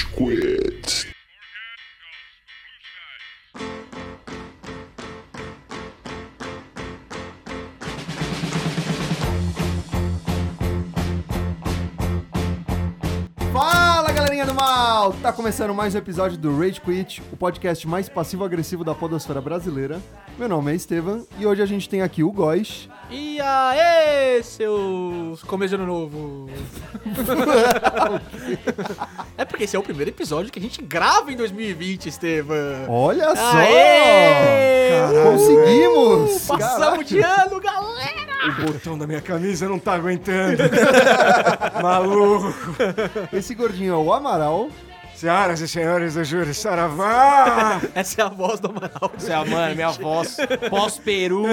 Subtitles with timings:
[0.00, 1.19] Rage Quit.
[15.10, 15.16] Mal!
[15.22, 20.00] Tá começando mais um episódio do Rage Quit, o podcast mais passivo-agressivo da podosfera brasileira.
[20.38, 22.88] Meu nome é Estevam e hoje a gente tem aqui o Góis.
[23.10, 26.48] E aê, seus começo de ano novo.
[29.36, 32.56] é porque esse é o primeiro episódio que a gente grava em 2020, Estevam.
[32.88, 33.56] Olha só!
[33.56, 34.90] Aê!
[35.24, 36.44] Conseguimos!
[36.44, 38.20] Uh, passamos de ano, galera!
[38.48, 40.62] O botão da minha camisa não tá aguentando.
[41.82, 42.54] Maluco.
[43.32, 44.70] Esse gordinho é o Amaral.
[45.20, 47.78] Senhoras e senhores do Júri Saravá.
[47.94, 49.12] Essa é a voz do Amaral.
[49.14, 50.38] Essa é a mano, minha voz
[50.70, 51.44] pós-peru,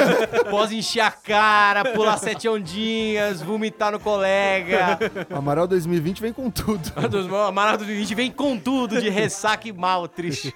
[0.48, 4.98] pós encher a cara, pular sete ondinhas, vomitar no colega.
[5.28, 6.80] Amaral 2020 vem com tudo.
[7.46, 10.54] Amaral 2020 vem com tudo de ressaca e mal, triste.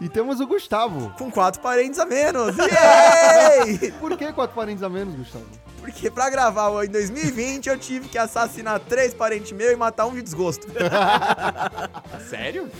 [0.00, 1.12] E temos o Gustavo.
[1.18, 2.56] com quatro parentes a menos.
[2.56, 3.90] Yay!
[3.98, 5.44] Por que quatro parentes a menos, Gustavo?
[5.80, 10.14] Porque pra gravar em 2020 eu tive que assassinar três parentes meus e matar um
[10.14, 10.66] de desgosto.
[12.28, 12.70] Sério?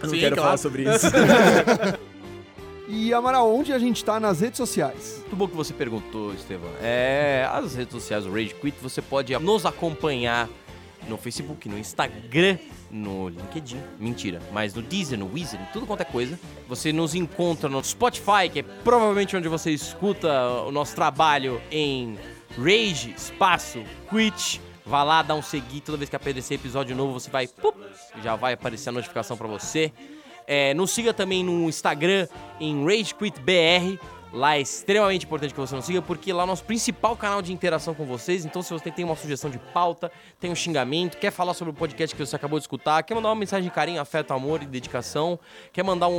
[0.00, 0.42] Eu não Sim, quero claro.
[0.42, 1.06] falar sobre isso.
[2.88, 5.16] E Amaral, onde a gente tá nas redes sociais?
[5.22, 6.70] Muito bom que você perguntou, Estevão.
[6.80, 10.48] É, as redes sociais do Rage Quit, você pode nos acompanhar
[11.08, 12.58] no Facebook, no Instagram,
[12.90, 16.38] no LinkedIn, mentira, mas no Deezer, no Weezer, em tudo quanto é coisa.
[16.68, 20.28] Você nos encontra no Spotify, que é provavelmente onde você escuta
[20.66, 22.18] o nosso trabalho em
[22.56, 24.60] Rage, espaço, Quit.
[24.84, 27.76] Vá lá, dá um seguir, toda vez que aparecer episódio novo, você vai, pup,
[28.22, 29.92] já vai aparecer a notificação pra você.
[30.46, 32.28] É, nos siga também no Instagram,
[32.60, 33.98] em RageQuitBR.
[34.32, 37.40] Lá é extremamente importante que você nos siga, porque lá é o nosso principal canal
[37.40, 38.44] de interação com vocês.
[38.44, 41.74] Então, se você tem uma sugestão de pauta, tem um xingamento, quer falar sobre o
[41.74, 44.66] podcast que você acabou de escutar, quer mandar uma mensagem de carinho, afeto, amor e
[44.66, 45.38] dedicação,
[45.72, 46.12] quer mandar um,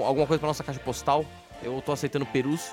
[0.00, 1.24] um- alguma coisa pra nossa caixa postal,
[1.62, 2.72] eu tô aceitando perus.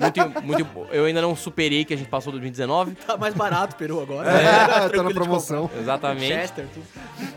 [0.00, 2.94] É, muito, muito, eu ainda não superei que a gente passou 2019.
[3.06, 4.30] Tá mais barato, Peru, agora.
[4.30, 5.70] tá Tranquilo na de promoção.
[5.78, 6.26] Exatamente.
[6.26, 6.86] Chester, tudo.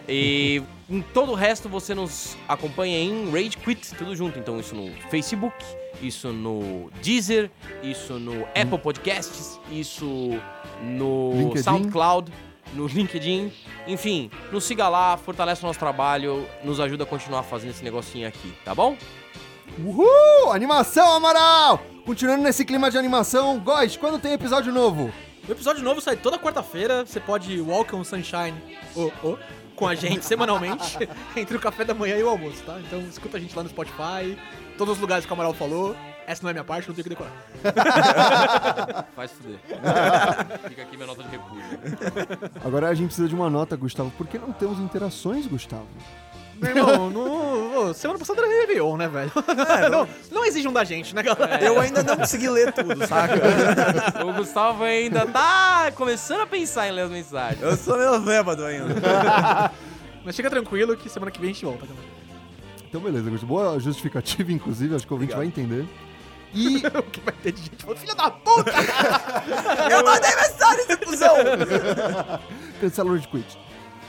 [0.07, 4.37] E em todo o resto você nos acompanha em Rage Quit, tudo junto.
[4.37, 5.55] Então isso no Facebook,
[6.01, 7.49] isso no Deezer,
[7.81, 10.39] isso no Apple Podcasts, isso
[10.81, 11.63] no LinkedIn.
[11.63, 12.31] SoundCloud,
[12.73, 13.51] no LinkedIn.
[13.87, 18.27] Enfim, nos siga lá, fortalece o nosso trabalho, nos ajuda a continuar fazendo esse negocinho
[18.27, 18.95] aqui, tá bom?
[19.79, 20.51] Uhul!
[20.51, 21.81] Animação, Amaral!
[22.05, 25.11] Continuando nesse clima de animação, Góis, quando tem episódio novo?
[25.47, 27.03] O episódio novo sai toda quarta-feira.
[27.05, 28.53] Você pode Walk on Sunshine
[28.95, 29.37] oh, oh,
[29.75, 30.97] com a gente semanalmente
[31.35, 32.79] entre o café da manhã e o almoço, tá?
[32.79, 34.37] Então escuta a gente lá no Spotify,
[34.77, 35.95] todos os lugares que o Amaral falou.
[36.27, 37.33] Essa não é minha parte, não tenho que decorar.
[39.15, 39.59] Faz fuder.
[40.69, 41.63] Fica aqui minha nota de repúdio.
[42.63, 44.11] Agora a gente precisa de uma nota, Gustavo.
[44.11, 45.87] Por que não temos interações, Gustavo?
[46.61, 49.31] Meu irmão, no, semana passada era Réveillon, né, velho?
[49.91, 51.63] não, não exijam da gente, né, galera?
[51.63, 53.35] Eu ainda não consegui ler tudo, saca?
[54.25, 57.61] O Gustavo ainda tá começando a pensar em ler as mensagens.
[57.61, 58.95] Eu sou meio bêbado ainda.
[60.23, 62.07] Mas fica tranquilo que semana que vem a gente volta, galera.
[62.87, 63.53] Então, beleza, Gustavo.
[63.53, 65.85] Boa justificativa, inclusive, acho que o ouvinte vai entender.
[66.53, 68.71] E O que vai ter de gente falando, filha da puta!
[69.89, 71.35] Eu mandei mensagem, seu cuzão!
[72.79, 73.57] cancela o Quit.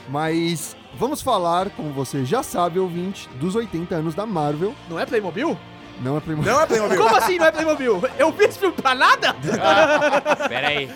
[0.07, 4.73] Mas vamos falar, como você já sabe, ouvinte, dos 80 anos da Marvel.
[4.89, 5.57] Não é Playmobil?
[6.01, 6.51] Não é Playmobil.
[6.51, 6.97] Não é Playmobil.
[6.97, 8.03] Como assim não é Playmobil?
[8.19, 9.33] Eu vi esse filme pra nada?
[10.49, 10.89] Pera aí.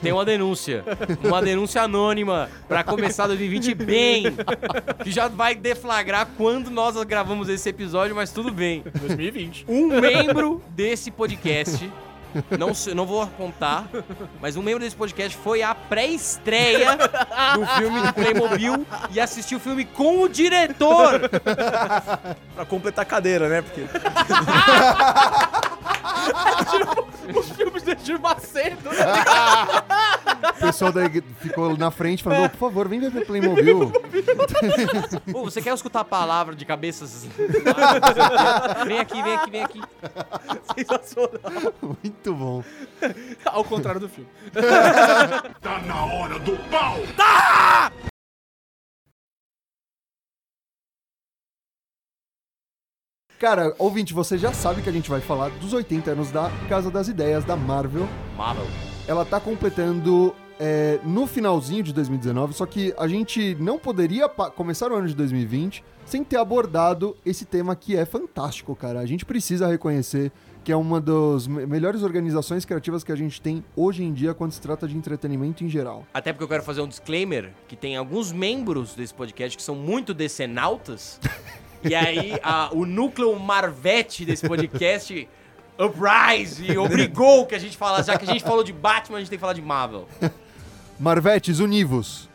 [0.00, 0.84] Tem uma denúncia.
[1.22, 4.24] Uma denúncia anônima pra começar 2020 bem.
[5.04, 8.82] Que já vai deflagrar quando nós gravamos esse episódio, mas tudo bem.
[9.00, 9.66] 2020.
[9.68, 11.90] Um membro desse podcast,
[12.58, 13.86] não, não vou apontar,
[14.40, 16.96] mas um membro desse podcast foi à pré-estreia
[17.54, 21.28] do filme do Playmobil e assistiu o filme com o diretor.
[22.54, 23.62] Pra completar a cadeira, né?
[23.62, 23.82] Porque
[27.36, 28.90] Os filmes do Edir Macedo.
[28.90, 28.96] né?
[30.38, 33.90] O pessoal daí ficou na frente falando, "Ô, por favor, vem ver Playmobil.
[35.32, 37.26] Pô, você quer escutar a palavra de cabeças?
[38.86, 39.82] vem aqui, vem aqui, vem aqui.
[40.76, 41.74] Sensacional.
[41.82, 42.62] Muito bom.
[43.44, 44.28] Ao contrário do filme.
[45.60, 46.98] Tá na hora do pau!
[53.38, 56.90] Cara, ouvinte, você já sabe que a gente vai falar dos 80 anos da Casa
[56.90, 58.08] das Ideias, da Marvel.
[58.36, 58.66] Marvel.
[59.06, 64.90] Ela tá completando é, no finalzinho de 2019, só que a gente não poderia começar
[64.90, 68.98] o ano de 2020 sem ter abordado esse tema que é fantástico, cara.
[68.98, 70.32] A gente precisa reconhecer
[70.64, 74.34] que é uma das me- melhores organizações criativas que a gente tem hoje em dia
[74.34, 76.04] quando se trata de entretenimento em geral.
[76.12, 79.76] Até porque eu quero fazer um disclaimer que tem alguns membros desse podcast que são
[79.76, 81.20] muito decenautas.
[81.82, 85.28] e aí a- o núcleo Marvete desse podcast
[85.78, 88.08] uprise obrigou que a gente falasse.
[88.08, 90.08] Já que a gente falou de Batman, a gente tem que falar de Marvel.
[90.98, 92.27] Marvetes, univos!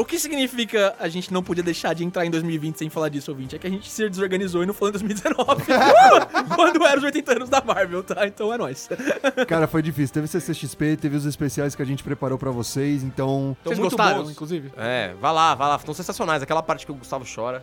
[0.00, 3.30] O que significa a gente não podia deixar de entrar em 2020 sem falar disso,
[3.30, 3.54] ouvinte?
[3.54, 5.62] É que a gente se desorganizou e não falou em 2019.
[6.56, 8.26] quando era os 80 anos da Marvel, tá?
[8.26, 8.88] Então é nóis.
[9.46, 10.14] Cara, foi difícil.
[10.14, 13.54] Teve CCXP, teve os especiais que a gente preparou pra vocês, então...
[13.62, 14.30] Tão Vocês muito gostaram, bons.
[14.30, 14.72] inclusive?
[14.74, 15.76] É, vai lá, vai lá.
[15.76, 16.42] Estão sensacionais.
[16.42, 17.62] Aquela parte que o Gustavo chora.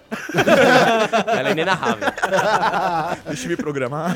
[1.25, 2.07] Ela é inenarrável.
[3.25, 4.15] Deixa eu me programar.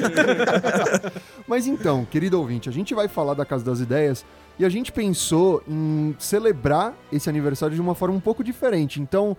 [1.48, 4.24] Mas então, querido ouvinte, a gente vai falar da Casa das Ideias
[4.62, 9.02] e a gente pensou em celebrar esse aniversário de uma forma um pouco diferente.
[9.02, 9.36] Então,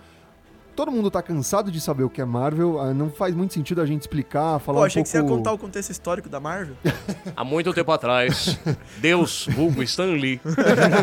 [0.75, 3.81] todo mundo tá cansado de saber o que é Marvel, ah, não faz muito sentido
[3.81, 5.13] a gente explicar, falar Pô, um achei pouco...
[5.13, 6.75] que você ia contar o contexto histórico da Marvel.
[7.37, 8.59] Há muito tempo atrás,
[8.99, 10.41] Deus, vulgo Stan Lee,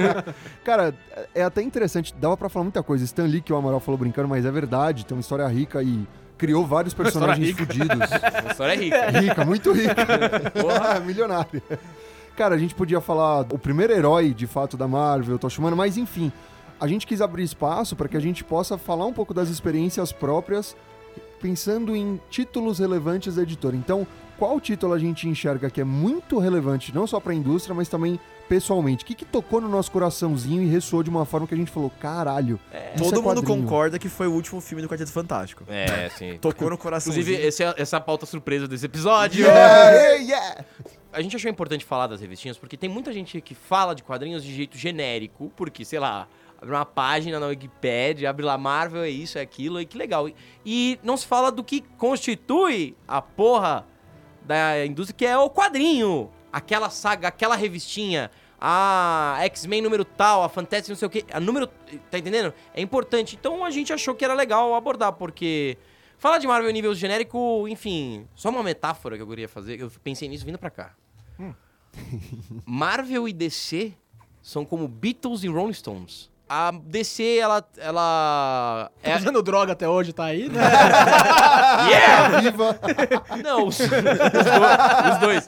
[0.66, 0.94] Cara,
[1.34, 3.06] é até interessante, dava pra falar muita coisa.
[3.06, 6.06] Stan Lee, que o Amaral falou brincando, mas é verdade, tem uma história rica e
[6.38, 7.66] criou vários personagens rica.
[7.66, 8.12] fudidos.
[8.12, 9.20] a história é rica.
[9.22, 10.06] rica, muito rica.
[11.06, 11.64] Milionária.
[12.40, 15.98] Cara, a gente podia falar o primeiro herói, de fato, da Marvel, Tocha Humana, mas
[15.98, 16.32] enfim,
[16.80, 20.14] a gente quis abrir espaço para que a gente possa falar um pouco das experiências
[20.14, 20.74] próprias,
[21.42, 23.76] pensando em títulos relevantes da editora.
[23.76, 24.08] Então,
[24.38, 27.90] qual título a gente enxerga que é muito relevante, não só para a indústria, mas
[27.90, 29.04] também pessoalmente?
[29.04, 31.70] O que, que tocou no nosso coraçãozinho e ressoou de uma forma que a gente
[31.72, 32.58] falou, caralho,
[32.96, 35.66] isso Todo é mundo quadrinho." concorda que foi o último filme do Quarteto Fantástico.
[35.68, 36.38] É, sim.
[36.40, 37.12] Tocou no coração.
[37.12, 39.46] Inclusive, esse é- essa é a pauta surpresa desse episódio.
[39.46, 40.66] Yeah, yeah, yeah.
[41.12, 44.44] A gente achou importante falar das revistinhas porque tem muita gente que fala de quadrinhos
[44.44, 46.28] de jeito genérico, porque, sei lá,
[46.62, 50.30] abre uma página na Wikipedia, abre lá Marvel, é isso, é aquilo, e que legal.
[50.30, 53.88] E, e não se fala do que constitui a porra
[54.44, 56.30] da indústria, que é o quadrinho.
[56.54, 58.30] Aquela saga, aquela revistinha,
[58.60, 61.68] a X-Men número tal, a Fantastic não sei o que, a número...
[62.12, 62.54] Tá entendendo?
[62.74, 63.36] É importante.
[63.40, 65.78] Então a gente achou que era legal abordar, porque...
[66.20, 70.28] Falar de Marvel nível genérico, enfim, só uma metáfora que eu queria fazer, eu pensei
[70.28, 70.94] nisso vindo pra cá.
[72.66, 73.94] Marvel e DC
[74.42, 76.30] são como Beatles e Rolling Stones.
[76.52, 77.64] A DC, ela.
[77.78, 80.60] ela Tá é, usando droga até hoje, tá aí, né?
[81.90, 82.42] yeah!
[82.42, 82.80] Viva!
[83.44, 83.98] Não, os, os dois,
[85.14, 85.48] os dois.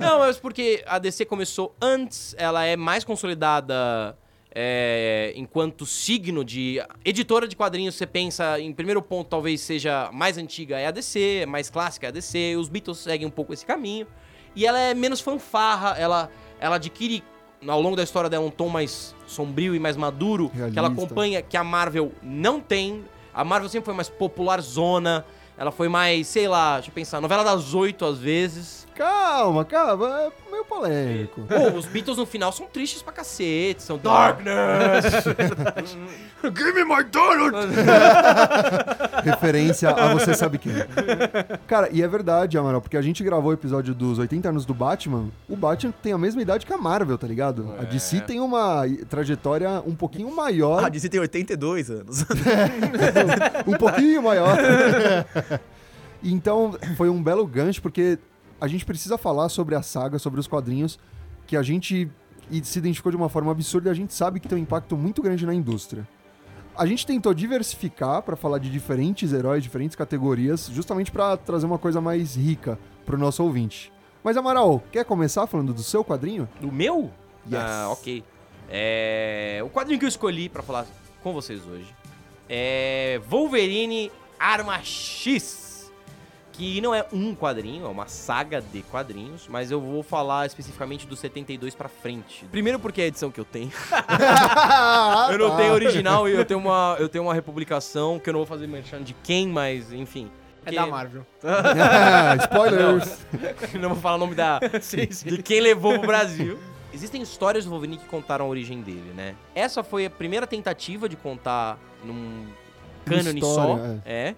[0.00, 4.16] Não, mas porque a DC começou antes, ela é mais consolidada
[4.58, 6.82] é, enquanto signo de.
[7.04, 11.44] Editora de quadrinhos, você pensa, em primeiro ponto, talvez seja mais antiga, é a DC,
[11.46, 14.06] mais clássica é a DC, os Beatles seguem um pouco esse caminho.
[14.54, 17.22] E ela é menos fanfarra, ela, ela adquire.
[17.68, 21.04] Ao longo da história dela, um tom mais sombrio e mais maduro, que ela Realista.
[21.04, 23.04] acompanha, que a Marvel não tem.
[23.34, 25.26] A Marvel sempre foi mais popular zona,
[25.58, 28.85] ela foi mais, sei lá, deixa eu pensar, novela das oito às vezes.
[28.96, 31.42] Calma, calma, é meio polêmico.
[31.42, 35.04] Pô, os Beatles no final são tristes pra cacete, são Darkness!
[36.42, 37.54] Give me my donut!
[39.22, 40.72] Referência a você sabe quem.
[41.66, 44.72] Cara, e é verdade, Amaral, porque a gente gravou o episódio dos 80 anos do
[44.72, 45.26] Batman.
[45.46, 47.74] O Batman tem a mesma idade que a Marvel, tá ligado?
[47.78, 50.82] A DC tem uma trajetória um pouquinho maior.
[50.82, 52.24] A DC tem 82 anos.
[53.66, 54.56] um pouquinho maior.
[56.22, 58.18] então, foi um belo gancho, porque
[58.60, 60.98] a gente precisa falar sobre a saga, sobre os quadrinhos,
[61.46, 62.10] que a gente
[62.62, 65.20] se identificou de uma forma absurda e a gente sabe que tem um impacto muito
[65.20, 66.06] grande na indústria.
[66.76, 71.78] A gente tentou diversificar para falar de diferentes heróis, diferentes categorias, justamente para trazer uma
[71.78, 73.92] coisa mais rica pro nosso ouvinte.
[74.22, 76.48] Mas Amaral, quer começar falando do seu quadrinho?
[76.60, 77.10] Do meu?
[77.46, 77.56] Yes.
[77.56, 78.22] Ah, ok.
[78.68, 80.86] É, o quadrinho que eu escolhi pra falar
[81.22, 81.94] com vocês hoje
[82.48, 85.65] é Wolverine Arma X.
[86.56, 91.06] Que não é um quadrinho, é uma saga de quadrinhos, mas eu vou falar especificamente
[91.06, 92.46] do 72 pra frente.
[92.50, 93.70] Primeiro porque é a edição que eu tenho.
[95.30, 98.40] eu não tenho original e eu tenho uma, eu tenho uma republicação que eu não
[98.40, 100.30] vou fazer merchan de quem, mas enfim.
[100.64, 101.26] É Que- da Marvel.
[102.42, 103.18] Spoilers!
[103.80, 105.28] não vou falar o nome da, sim, sim.
[105.28, 106.58] de quem levou pro Brasil.
[106.92, 109.34] Existem histórias do Wolverine que contaram a origem dele, né?
[109.54, 112.46] Essa foi a primeira tentativa de contar num
[113.04, 113.48] cânone só.
[113.50, 114.34] história, É.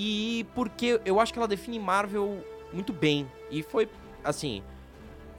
[0.00, 3.28] E porque eu acho que ela define Marvel muito bem.
[3.50, 3.88] E foi,
[4.22, 4.62] assim,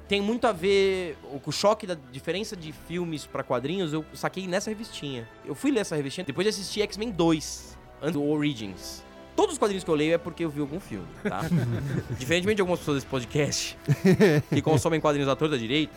[0.06, 4.48] tem muito a ver com o choque da diferença de filmes pra quadrinhos, eu saquei
[4.48, 5.25] nessa revistinha.
[5.46, 9.01] Eu fui ler essa revistinha depois de assistir X-Men 2, antes do Origins.
[9.39, 11.43] Todos os quadrinhos que eu leio é porque eu vi algum filme, tá?
[12.19, 13.77] Diferentemente de algumas pessoas desse podcast
[14.53, 15.93] que consomem quadrinhos à torta direito,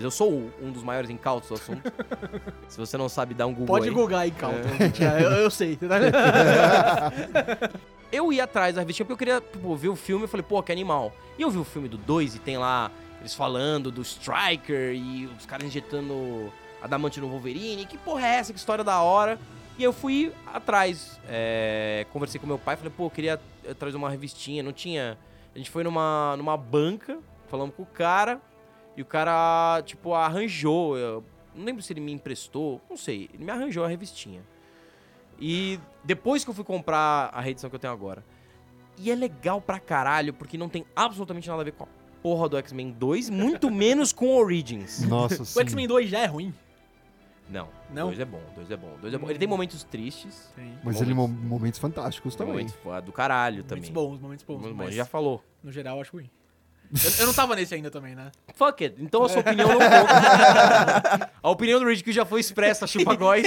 [0.00, 1.92] eu sou um dos maiores incautos do assunto.
[2.66, 3.94] Se você não sabe, dá um Google Pode aí.
[3.94, 4.56] googar aí, calma.
[5.20, 5.76] Eu, eu sei.
[5.76, 7.12] tá?
[8.10, 10.24] eu ia atrás da revistinha porque eu queria tipo, ver o filme.
[10.24, 11.14] Eu falei, pô, que animal.
[11.38, 12.90] E eu vi o filme do 2 e tem lá
[13.20, 17.84] eles falando do Striker e os caras injetando adamante no Wolverine.
[17.84, 18.54] Que porra é essa?
[18.54, 19.38] Que história da hora.
[19.78, 21.20] E eu fui atrás.
[21.28, 22.76] é, conversei com meu pai.
[22.76, 24.62] Falei, pô, eu queria eh, trazer uma revistinha.
[24.62, 25.18] Não tinha.
[25.54, 28.40] A gente foi numa, numa banca, falamos com o cara.
[28.96, 30.96] E o cara, tipo, arranjou.
[30.96, 32.80] Eu não lembro se ele me emprestou.
[32.88, 33.28] Não sei.
[33.34, 34.42] Ele me arranjou a revistinha.
[35.40, 38.24] E depois que eu fui comprar a reedição que eu tenho agora.
[38.96, 41.88] E é legal pra caralho, porque não tem absolutamente nada a ver com a
[42.22, 45.02] porra do X-Men 2, muito menos com Origins.
[45.08, 45.58] Nossa, sim.
[45.58, 46.54] O X-Men 2 já é ruim.
[47.48, 47.68] Não.
[47.90, 48.06] Não?
[48.06, 49.28] Dois é bom, dois é bom, dois é bom.
[49.30, 50.50] Ele tem momentos tristes.
[50.56, 50.78] Tem.
[50.82, 52.66] Mas ele mo- momentos fantásticos Tem também.
[52.66, 53.92] momentos do caralho Momentos também.
[53.92, 54.54] bons, momentos bons.
[54.56, 55.42] Momentos bons, mas já falou.
[55.62, 56.30] no geral eu acho ruim.
[56.92, 58.30] Eu, eu não tava nesse ainda também, né?
[58.54, 58.96] Fuck it.
[59.02, 61.30] Então a sua opinião não conta.
[61.42, 63.46] a opinião do Ridge que já foi expressa, chupa góis.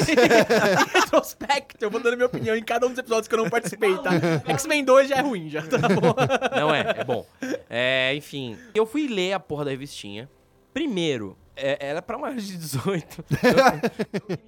[0.93, 3.95] Retrospecto, eu vou dando minha opinião em cada um dos episódios que eu não participei,
[3.99, 4.11] tá?
[4.47, 6.13] X-Men 2 já é ruim, já tá bom.
[6.55, 7.25] Não é, é bom.
[7.69, 10.29] É, enfim, eu fui ler a porra da revistinha.
[10.73, 13.25] Primeiro, é, ela é pra maiores de 18.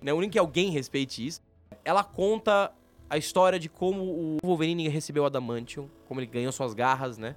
[0.02, 1.42] Não é único que alguém respeite isso.
[1.84, 2.72] Ela conta
[3.10, 7.36] a história de como o Wolverine recebeu o Adamantium, como ele ganhou suas garras, né?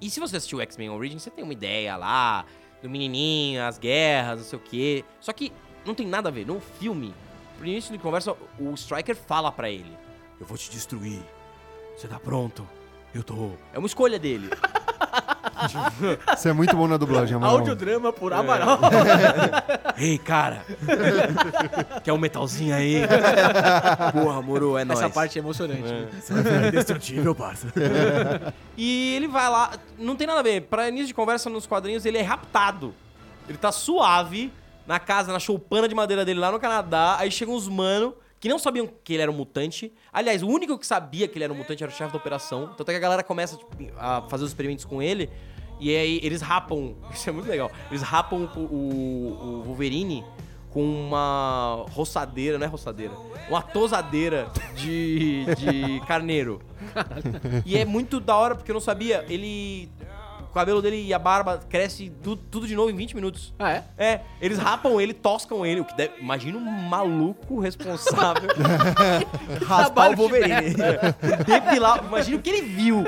[0.00, 2.44] E se você assistiu X-Men Origins, você tem uma ideia lá
[2.82, 5.04] do menininho, as guerras, não sei o quê.
[5.20, 5.52] Só que
[5.86, 6.46] não tem nada a ver.
[6.46, 7.14] No filme,
[7.58, 9.96] no início de conversa, o Striker fala pra ele:
[10.40, 11.22] Eu vou te destruir.
[11.96, 12.68] Você tá pronto?
[13.14, 13.52] Eu tô.
[13.72, 14.50] É uma escolha dele.
[16.36, 17.58] Você é muito bom na dublagem, Amaral.
[17.58, 18.78] Audiodrama por Amaral.
[19.96, 20.64] Ei, cara!
[22.02, 23.02] Quer um metalzinho aí?
[24.12, 25.00] Porra, moro, é nóis.
[25.00, 25.82] Essa parte é emocionante.
[25.82, 26.68] É.
[26.68, 27.68] Indestrutível, parça.
[28.76, 29.72] E ele vai lá.
[29.98, 30.62] Não tem nada a ver.
[30.62, 32.94] Pra início de conversa nos quadrinhos, ele é raptado.
[33.48, 34.52] Ele tá suave
[34.86, 37.16] na casa, na choupana de madeira dele lá no Canadá.
[37.18, 39.90] Aí chegam uns mano que não sabiam que ele era um mutante.
[40.12, 42.74] Aliás, o único que sabia que ele era um mutante era o chefe da operação.
[42.76, 45.30] Tanto é que a galera começa tipo, a fazer os experimentos com ele.
[45.80, 46.94] E aí eles rapam.
[47.10, 47.70] Isso é muito legal.
[47.90, 50.22] Eles rapam o, o- o Wolverine
[50.68, 53.14] com uma roçadeira, não é roçadeira,
[53.48, 56.60] uma tosadeira de, de carneiro.
[57.64, 59.24] E é muito da hora, porque eu não sabia.
[59.28, 59.88] Ele.
[60.54, 63.52] O cabelo dele e a barba cresce tu- tudo de novo em 20 minutos.
[63.58, 63.82] Ah, é?
[63.98, 65.80] É, eles rapam ele, toscam ele.
[65.80, 68.48] O que deve, imagina um maluco responsável.
[69.66, 70.76] Raspar o Wolverine.
[71.44, 72.04] depilar.
[72.06, 73.02] Imagina o que ele viu.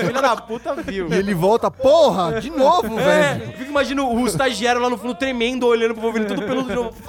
[0.00, 1.08] Filho da puta viu.
[1.08, 3.04] E ele volta, porra, de novo, É,
[3.34, 3.44] velho.
[3.44, 6.74] eu fico imaginando o estagiário lá no fundo tremendo, olhando pro Wolverine tudo peludo de
[6.76, 6.92] novo.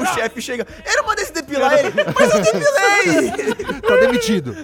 [0.00, 0.66] O chefe chega.
[0.84, 3.80] Eu não mandei se depilar ele, mas eu depilei!
[3.80, 4.56] Tá demitido.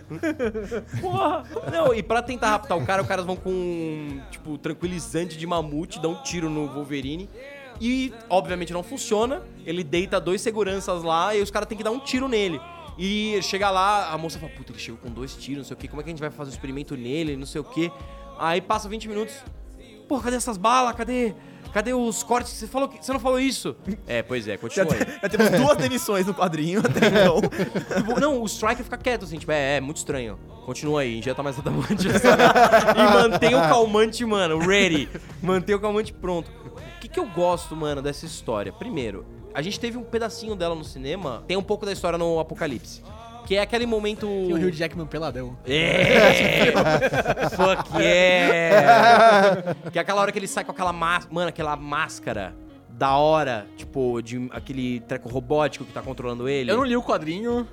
[1.01, 1.45] Porra!
[1.71, 6.01] Não, e pra tentar raptar o cara, os caras vão com, tipo, tranquilizante de mamute,
[6.01, 7.29] dão um tiro no Wolverine.
[7.81, 9.43] E, obviamente, não funciona.
[9.65, 12.61] Ele deita dois seguranças lá e os caras têm que dar um tiro nele.
[12.99, 15.79] E chega lá, a moça fala, puta, ele chegou com dois tiros, não sei o
[15.79, 17.93] que, como é que a gente vai fazer o experimento nele, não sei o que.
[18.39, 19.35] Aí passa 20 minutos.
[20.09, 20.95] Pô, cadê essas balas?
[20.95, 21.35] Cadê?
[21.73, 22.53] Cadê os cortes?
[22.53, 23.05] Você falou que.
[23.05, 23.77] Você não falou isso?
[24.07, 25.01] É, pois é, continua aí.
[25.23, 27.41] já temos duas demissões no quadrinho até então.
[27.41, 30.39] Tipo, Não, o Striker fica quieto, assim, tipo, é, é muito estranho.
[30.65, 32.09] Continua aí, injeta mais adamante.
[32.09, 35.09] e mantém o calmante, mano, ready.
[35.43, 36.51] Mantém o calmante pronto.
[36.75, 38.73] O que, que eu gosto, mano, dessa história?
[38.73, 42.41] Primeiro, a gente teve um pedacinho dela no cinema, tem um pouco da história no
[42.41, 43.03] Apocalipse.
[43.47, 44.27] Que é aquele momento.
[44.27, 45.57] E o Hugh Jackman peladão.
[45.65, 46.73] É!
[47.55, 49.75] Fuck yeah!
[49.91, 51.35] que é aquela hora que ele sai com aquela máscara.
[51.35, 52.55] Mano, aquela máscara
[52.89, 56.71] da hora, tipo, de aquele treco robótico que tá controlando ele.
[56.71, 57.69] Eu não li o quadrinho.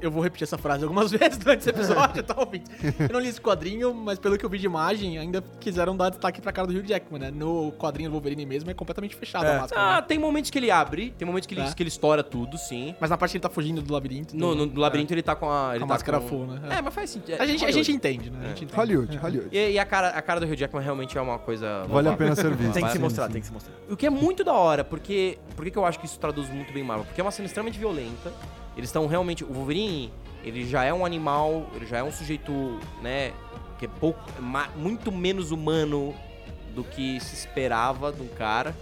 [0.00, 2.64] Eu vou repetir essa frase algumas vezes durante esse episódio, tá ouvindo?
[3.00, 6.10] Eu não li esse quadrinho, mas pelo que eu vi de imagem, ainda quiseram dar
[6.10, 7.30] destaque pra cara do Hugh Jackman, né?
[7.30, 9.80] No quadrinho do Wolverine mesmo é completamente fechado a máscara.
[9.82, 10.02] Ah, né?
[10.06, 11.72] tem momentos que ele abre, tem momentos que ele, Tá.
[11.74, 12.94] que ele estoura tudo, sim.
[13.00, 14.36] Mas na parte que ele tá fugindo do labirinto.
[14.36, 15.70] No, no- do- no labirinto ele tá com a.
[15.70, 16.60] Ele Com a tá máscara com- full, né?
[16.70, 17.34] É, mas faz sentido.
[17.34, 17.42] É.
[17.42, 18.38] A gente, a gente entende, né?
[18.42, 18.76] A gente entende.
[18.78, 19.48] Hollywood, Hollywood.
[19.56, 21.84] E, e a, cara, a cara do Hugh Jackman realmente é uma coisa.
[21.88, 22.72] Vale a pena ser visto.
[22.74, 23.32] Tem que se Sim, mostrar, sim.
[23.32, 23.72] tem que se mostrar.
[23.90, 25.38] O que é muito da hora, porque.
[25.56, 27.04] Por que que eu acho que isso traduz muito bem Marvel?
[27.06, 28.32] Porque é uma cena extremamente violenta.
[28.76, 29.44] Eles estão realmente.
[29.44, 30.12] O Wolverine,
[30.42, 32.52] ele já é um animal, ele já é um sujeito,
[33.02, 33.32] né?
[33.78, 34.20] Que é pouco.
[34.76, 36.14] muito menos humano
[36.74, 38.74] do que se esperava de um cara.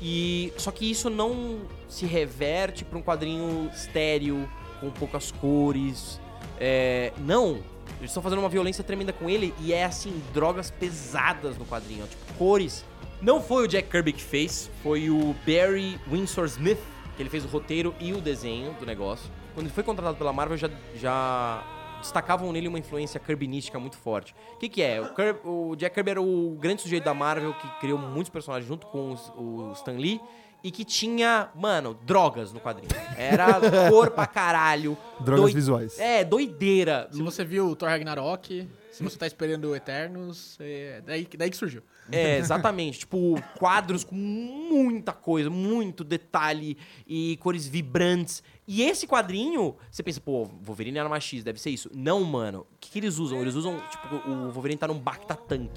[0.00, 0.52] E.
[0.56, 4.48] Só que isso não se reverte pra um quadrinho estéreo,
[4.80, 6.20] com poucas cores.
[6.60, 7.60] É, não.
[7.98, 12.04] Eles estão fazendo uma violência tremenda com ele e é assim, drogas pesadas no quadrinho,
[12.04, 12.84] ó, tipo, cores.
[13.20, 16.78] Não foi o Jack Kirby que fez, foi o Barry Windsor Smith,
[17.18, 19.28] que ele fez o roteiro e o desenho do negócio.
[19.52, 21.64] Quando ele foi contratado pela Marvel, já, já
[22.00, 24.32] destacavam nele uma influência kirbynística muito forte.
[24.54, 25.00] O que, que é?
[25.00, 28.68] O, Kirby- o Jack Kirby era o grande sujeito da Marvel que criou muitos personagens
[28.68, 30.20] junto com os- o Stan Lee
[30.62, 32.88] e que tinha, mano, drogas no quadrinho.
[33.16, 33.58] Era
[33.90, 34.96] cor pra caralho.
[35.18, 35.98] Drogas doi- visuais.
[35.98, 37.08] É, doideira.
[37.10, 41.56] Se você viu o Thor Ragnarok, se você tá esperando Eternos, é daí, daí que
[41.56, 41.82] surgiu.
[42.10, 43.00] É, exatamente.
[43.00, 46.76] tipo, quadros com muita coisa, muito detalhe
[47.06, 48.42] e cores vibrantes.
[48.66, 51.88] E esse quadrinho, você pensa, pô, Wolverine era uma X, deve ser isso.
[51.94, 52.66] Não, mano.
[52.74, 53.40] O que, que eles usam?
[53.40, 55.70] Eles usam, tipo, o Wolverine tá num Bacta Tank.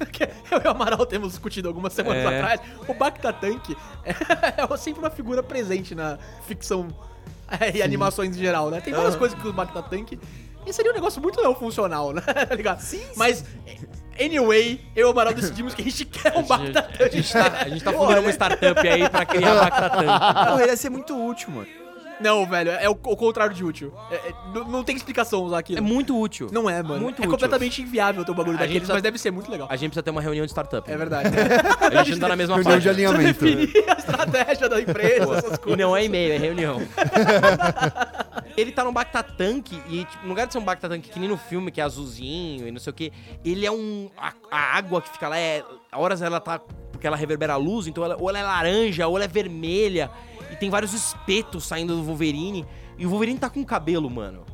[0.50, 2.38] Eu e o Amaral temos discutido algumas semanas É.
[2.38, 2.60] atrás.
[2.86, 3.70] O Bacta Tank
[4.04, 4.10] é,
[4.62, 6.88] é sempre uma figura presente na ficção
[7.58, 8.80] é, e animações em geral, né?
[8.80, 10.18] Tem várias coisas que o Bacta Tank.
[10.66, 12.20] E seria um negócio muito não funcional, né?
[12.48, 12.80] tá ligado?
[12.80, 13.44] Sim, Mas,
[14.20, 17.02] anyway, eu e o Amaral decidimos que a gente quer um Bacta Tank.
[17.02, 20.48] A gente tá, a gente tá fundando uma startup aí pra criar Bacta Tank.
[20.48, 21.66] Porra, ele ia ser muito útil, mano.
[22.20, 23.94] Não, velho, é o, o contrário de útil.
[24.10, 25.78] É- é- não, não tem explicação usar aquilo.
[25.78, 26.50] É muito útil.
[26.52, 27.00] Não é, mano.
[27.00, 27.30] Muito é útil.
[27.30, 29.66] completamente inviável ter um bagulho A gente daqueles, precisa- mas deve ser muito legal.
[29.70, 30.90] A gente precisa ter uma reunião de startup.
[30.92, 31.30] É verdade.
[31.80, 33.08] A gente não tá na mesma Reunião de página.
[33.08, 33.42] alinhamento.
[33.46, 33.54] né?
[33.56, 35.78] Definir a estratégia da empresa, essas E coisas.
[35.80, 36.82] não é e-mail, é reunião.
[38.60, 41.18] Ele tá num Bacta Tank e, tipo, no lugar de ser um Bacta Tank que
[41.18, 43.12] nem no filme, que é azulzinho e não sei o que,
[43.44, 44.10] ele é um.
[44.16, 45.64] A, a água que fica lá é.
[45.90, 46.58] A horas ela tá.
[46.92, 50.10] Porque ela reverbera a luz, então ela, ou ela é laranja, ou ela é vermelha.
[50.50, 52.66] E tem vários espetos saindo do Wolverine.
[52.98, 54.44] E o Wolverine tá com cabelo, mano.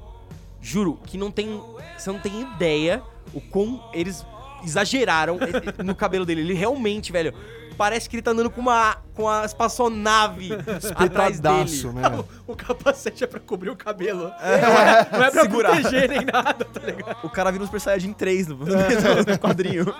[0.61, 1.61] Juro, que não tem.
[1.97, 3.03] Você não tem ideia
[3.35, 4.25] o quão eles
[4.65, 5.39] exageraram
[5.85, 6.41] no cabelo dele.
[6.43, 7.35] Ele realmente, velho.
[7.77, 10.51] Parece que ele tá andando com uma, com uma espaçonave
[10.97, 11.93] atrás dele.
[11.93, 12.25] Né?
[12.47, 14.25] O, o capacete é pra cobrir o cabelo.
[14.25, 15.71] Não, é, não é pra Segurar.
[15.81, 17.17] proteger nem nada, tá ligado?
[17.23, 19.95] O cara vira um Super Saiyajin 3 no, no quadrinho.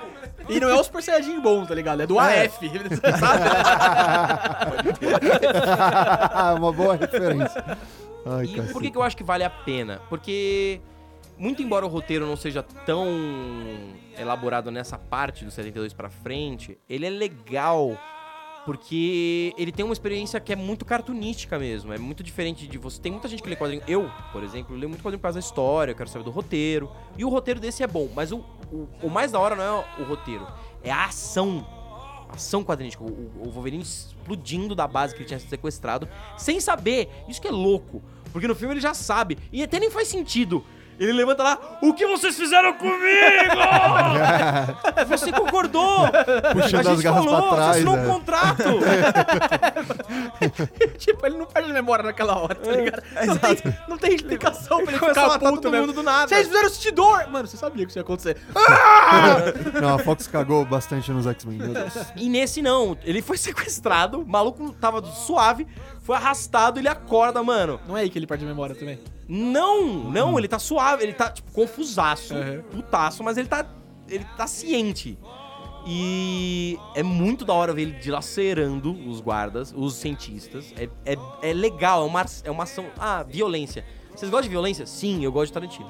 [0.49, 2.03] E não é o Super Saiyajin bom, tá ligado?
[2.03, 2.59] É do AF,
[3.21, 3.45] sabe?
[6.59, 7.65] Uma boa referência.
[8.25, 8.73] Ai, E cacete.
[8.73, 10.01] por que, que eu acho que vale a pena?
[10.09, 10.81] Porque,
[11.39, 13.07] muito embora o roteiro não seja tão
[14.19, 17.99] elaborado nessa parte do 72 pra frente, ele é legal
[18.65, 21.93] porque ele tem uma experiência que é muito cartunística mesmo.
[21.93, 23.01] É muito diferente de você.
[23.01, 23.81] Tem muita gente que lê quadrinho.
[23.87, 26.91] Eu, por exemplo, leio muito quadrinho por causa da história, eu quero saber do roteiro.
[27.17, 28.39] E o roteiro desse é bom, mas o,
[28.73, 30.45] o, o mais da hora não é o roteiro,
[30.83, 31.65] é a ação.
[32.29, 36.09] A Ação quadrinística, o, o- o Wolverine explodindo da base que ele tinha sido sequestrado,
[36.37, 37.09] sem saber.
[37.29, 38.03] Isso que é louco.
[38.33, 39.39] Porque no filme ele já sabe.
[39.53, 40.65] E até nem faz sentido.
[40.99, 42.97] Ele levanta lá, o que vocês fizeram comigo?
[45.09, 46.07] Você concordou!
[46.53, 47.57] Puxando a gente falou, pra trás.
[47.57, 48.03] você assinou né?
[48.03, 48.63] um contrato!
[50.99, 53.03] tipo, ele não perde a memória naquela hora, tá ligado?
[53.27, 53.57] Não tem,
[53.89, 55.87] não tem explicação pra ele ficar puto todo mesmo.
[55.87, 56.29] mundo do nada.
[56.29, 57.27] Vocês fizeram sentir dor!
[57.29, 58.37] Mano, você sabia que isso ia acontecer.
[59.81, 61.95] Não, a Fox cagou bastante nos X-Men, meu Deus.
[62.17, 65.67] E nesse não, ele foi sequestrado, o maluco tava suave,
[66.07, 67.81] foi arrastado, ele acorda, mano.
[67.89, 68.97] Não é aí que ele perde a memória também.
[69.29, 72.63] Não, não, ele tá suave, ele tá, tipo, confusaço, Uhum.
[72.71, 73.67] putaço, mas ele tá.
[74.09, 75.19] Ele tá ciente.
[75.89, 80.73] E é muito da hora ver ele dilacerando os guardas, os cientistas.
[80.77, 82.87] É, é, é legal, é uma, é uma ação.
[82.99, 83.85] Ah, violência.
[84.17, 84.87] Vocês gostam de violência?
[84.87, 85.87] Sim, eu gosto de Tarantino.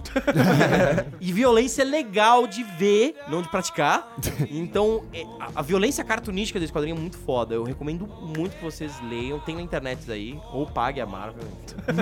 [1.20, 4.16] e violência é legal de ver, não de praticar.
[4.50, 7.54] Então, é, a, a violência cartunística desse quadrinho é muito foda.
[7.54, 9.38] Eu recomendo muito que vocês leiam.
[9.38, 11.44] Tem na internet aí, ou pague a Marvel.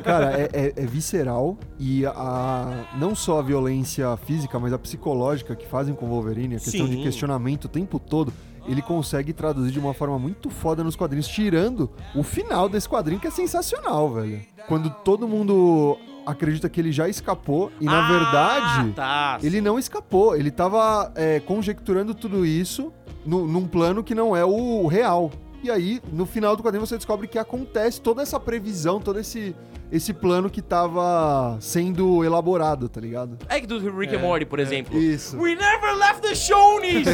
[0.03, 5.55] Cara, é, é- é visceral e a, não só a violência física, mas a psicológica
[5.55, 7.03] que fazem com o Wolverine, a questão de Sim.
[7.03, 8.33] questionamento o tempo todo,
[8.67, 13.21] ele consegue traduzir de uma forma muito foda nos quadrinhos, tirando o final desse quadrinho
[13.21, 14.41] que é sensacional, velho.
[14.69, 19.79] Quando todo mundo acredita que ele já escapou e na Ah, verdade tá, ele não
[19.79, 22.91] escapou, ele tava é, conjecturando tudo isso
[23.27, 25.31] no- num plano que não é o real.
[25.63, 29.55] E aí, no final do quadrinho, você descobre que acontece toda essa previsão, todo esse,
[29.95, 33.39] esse plano que tava sendo elaborado, tá ligado?
[33.49, 34.99] É que do Rick and Morty, por exemplo.
[34.99, 35.39] Isso.
[35.39, 37.07] We never left the Shonies!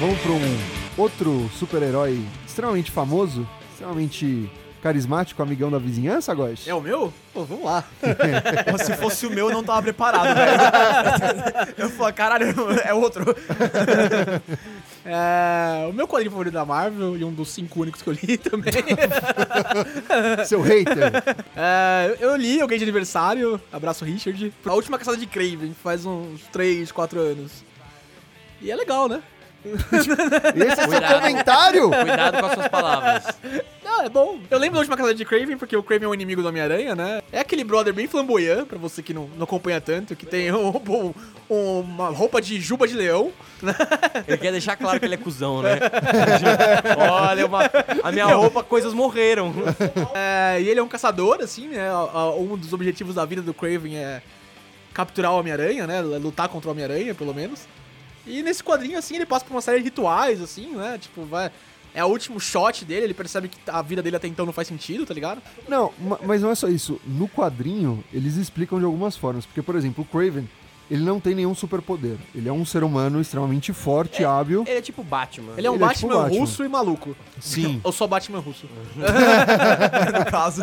[0.00, 0.58] Vamos pra um
[0.96, 4.50] outro super-herói extremamente famoso, extremamente
[4.86, 6.68] carismático, amigão da vizinhança, Góis?
[6.68, 7.12] É o meu?
[7.34, 7.82] Pô, vamos lá.
[8.70, 10.60] Pô, Se fosse o meu, eu não tava preparado, velho.
[11.76, 13.24] Eu falei, caralho, é outro.
[15.08, 18.36] É, o meu quadrinho favorito da Marvel e um dos cinco únicos que eu li
[18.36, 18.72] também.
[20.44, 21.12] Seu hater.
[21.56, 26.42] É, eu li alguém de aniversário, abraço Richard, a última caçada de Craven, faz uns
[26.50, 27.52] 3, 4 anos.
[28.60, 29.22] E é legal, né?
[30.54, 31.20] Esse é seu Cuidado.
[31.20, 31.90] comentário?
[31.90, 33.24] Cuidado com as suas palavras.
[33.96, 34.38] Não, é bom.
[34.50, 36.94] Eu lembro da última casa de Craven, porque o Craven é o inimigo do Homem-Aranha,
[36.94, 37.22] né?
[37.32, 40.68] É aquele brother bem flamboyant, pra você que não, não acompanha tanto, que tem um-
[41.50, 43.32] um- uma roupa de juba de leão.
[44.28, 45.78] Ele quer deixar claro que ele é cuzão, né?
[47.10, 47.70] Olha, uma-
[48.02, 49.52] a minha roupa, coisas morreram.
[50.14, 51.88] É, e ele é um caçador, assim, né?
[52.38, 54.22] Um dos objetivos da vida do Craven é
[54.92, 56.00] capturar o Homem-Aranha, né?
[56.02, 57.60] Lutar contra o Homem-Aranha, pelo menos.
[58.26, 60.98] E nesse quadrinho, assim, ele passa por uma série de rituais, assim, né?
[61.00, 61.50] Tipo, vai.
[61.96, 64.68] É o último shot dele, ele percebe que a vida dele até então não faz
[64.68, 65.40] sentido, tá ligado?
[65.66, 67.00] Não, ma- mas não é só isso.
[67.06, 69.46] No quadrinho, eles explicam de algumas formas.
[69.46, 70.46] Porque, por exemplo, o Craven,
[70.90, 72.16] ele não tem nenhum superpoder.
[72.34, 74.64] Ele é um ser humano extremamente forte, hábil.
[74.66, 75.52] Ele é tipo Batman.
[75.56, 76.40] Ele é um Ele é tipo Batman, Batman.
[76.40, 77.16] russo e maluco.
[77.40, 77.80] Sim.
[77.84, 78.66] Ou só Batman russo.
[78.96, 80.62] no caso.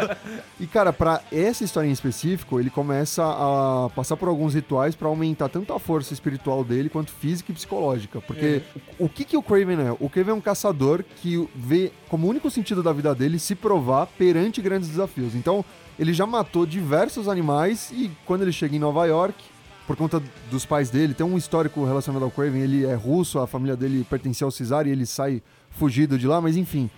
[0.60, 5.08] E, cara, pra essa história em específico, ele começa a passar por alguns rituais pra
[5.08, 8.22] aumentar tanto a força espiritual dele quanto física e psicológica.
[8.22, 8.62] Porque
[9.00, 9.92] o, o que, que o Craven é?
[10.00, 14.08] O Craven é um caçador que vê como único sentido da vida dele se provar
[14.18, 15.36] perante grandes desafios.
[15.36, 15.66] Então,
[15.98, 19.36] ele já matou diversos animais e quando ele chega em Nova York,
[19.86, 23.48] por conta dos pais dele, tem um histórico relacionado ao Craven, ele é russo, a
[23.48, 25.42] família dele pertencia ao Cesar e ele sai
[25.72, 26.90] fugido de lá, mas enfim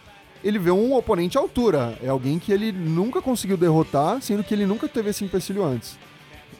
[0.46, 1.98] ele vê um oponente à altura.
[2.04, 5.98] É alguém que ele nunca conseguiu derrotar, sendo que ele nunca teve esse empecilho antes.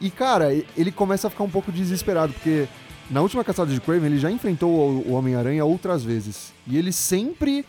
[0.00, 2.66] E, cara, ele começa a ficar um pouco desesperado, porque
[3.08, 6.52] na última caçada de Craven ele já enfrentou o Homem-Aranha outras vezes.
[6.66, 7.64] E ele sempre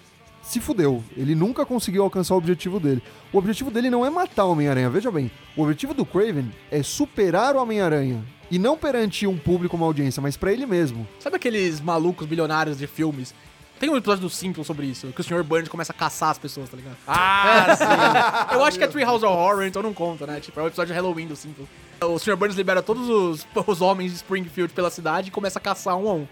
[0.47, 1.03] se fudeu.
[1.15, 3.03] Ele nunca conseguiu alcançar o objetivo dele.
[3.33, 5.29] O objetivo dele não é matar o Homem-Aranha, veja bem.
[5.55, 8.23] O objetivo do Craven é superar o Homem-Aranha.
[8.49, 11.05] E não perante um público, uma audiência, mas pra ele mesmo.
[11.19, 13.33] Sabe aqueles malucos bilionários de filmes?
[13.77, 15.43] Tem um episódio do Simpsons sobre isso, que o Sr.
[15.43, 16.95] Burns começa a caçar as pessoas, tá ligado?
[17.05, 18.55] Ah, sim.
[18.55, 20.39] Eu acho que é Treehouse of Horror, então não conta, né?
[20.39, 21.67] Tipo, é o episódio de Halloween do Simpsons.
[22.01, 22.35] O Sr.
[22.35, 26.09] Burns libera todos os, os homens de Springfield pela cidade e começa a caçar um
[26.09, 26.27] a um.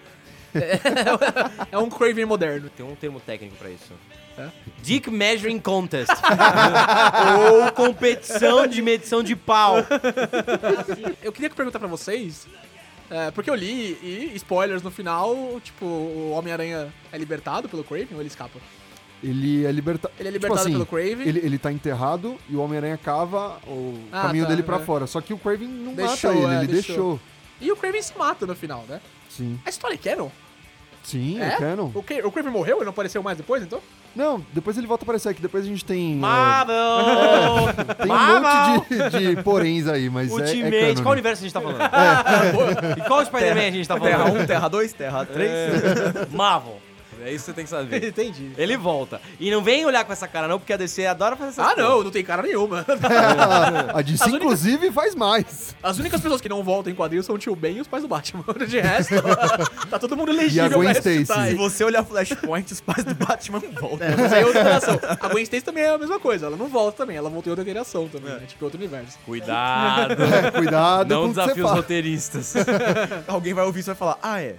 [1.72, 2.70] É, um Craven moderno.
[2.70, 3.92] Tem um termo técnico pra isso.
[4.38, 4.50] É?
[4.82, 6.12] Dick Measuring Contest.
[7.52, 9.78] Ou competição de medição de pau.
[11.22, 12.48] Eu queria perguntar pra vocês,
[13.10, 18.10] é, porque eu li e, spoilers, no final, tipo, o Homem-Aranha é libertado pelo Craven
[18.14, 18.60] ou ele escapa?
[19.24, 20.14] Ele é libertado.
[20.20, 21.28] Ele é libertado pelo Craven.
[21.28, 24.80] Ele, ele tá enterrado e o Homem-Aranha cava o Ah, caminho tá, dele pra é.
[24.80, 25.08] fora.
[25.08, 26.96] Só que o Craven não Deixou, mata ele, é, ele deixou.
[26.96, 27.20] deixou.
[27.62, 29.00] E o Craven se mata no final, né?
[29.30, 29.60] Sim.
[29.66, 30.30] A história é canon?
[31.06, 31.48] Sim, É?
[31.50, 31.92] é canon.
[31.94, 33.80] O, Cra- o Craven morreu e não apareceu mais depois, então?
[34.16, 35.42] Não, depois ele volta a aparecer aqui.
[35.42, 36.14] Depois a gente tem.
[36.14, 36.76] é, Marvel!
[38.02, 40.80] tem um monte de, de poréns aí, mas é, é Ultimate.
[40.94, 41.04] canon.
[41.04, 41.80] Qual universo a gente tá falando?
[42.98, 44.42] E qual Spider-Man a gente tá Terra falando?
[44.42, 46.32] 1, Terra 2, Terra 3.
[46.32, 46.80] Marvel.
[47.26, 48.04] É isso que você tem que saber.
[48.08, 48.52] Entendi.
[48.58, 49.20] Ele volta.
[49.40, 51.74] E não vem olhar com essa cara, não, porque a DC adora fazer essas Ah,
[51.74, 51.90] coisas.
[51.92, 52.86] não, não tem cara nenhuma.
[53.94, 55.76] A DC, As únicas- inclusive, faz mais.
[55.82, 58.04] As únicas pessoas que não voltam em quadrinhos são o tio Ben e os pais
[58.04, 58.44] do Batman.
[58.68, 59.14] De resto,
[59.90, 61.18] tá todo mundo E a legível Gwen pra Stacy.
[61.20, 64.08] ressuscitar Se você olhar Flashpoint, os pais do Batman voltam.
[64.08, 65.00] É, mas aí é outra geração.
[65.20, 67.52] A Gwen Stacy também é a mesma coisa, ela não volta também, ela volta em
[67.52, 68.42] outra geração também, né?
[68.48, 69.18] Tipo, outro universo.
[69.26, 70.14] Cuidado.
[70.24, 71.76] É, cuidado não com o que você desafie os fala.
[71.82, 72.54] roteiristas.
[73.28, 74.56] Alguém vai ouvir isso e vai falar, ah, é.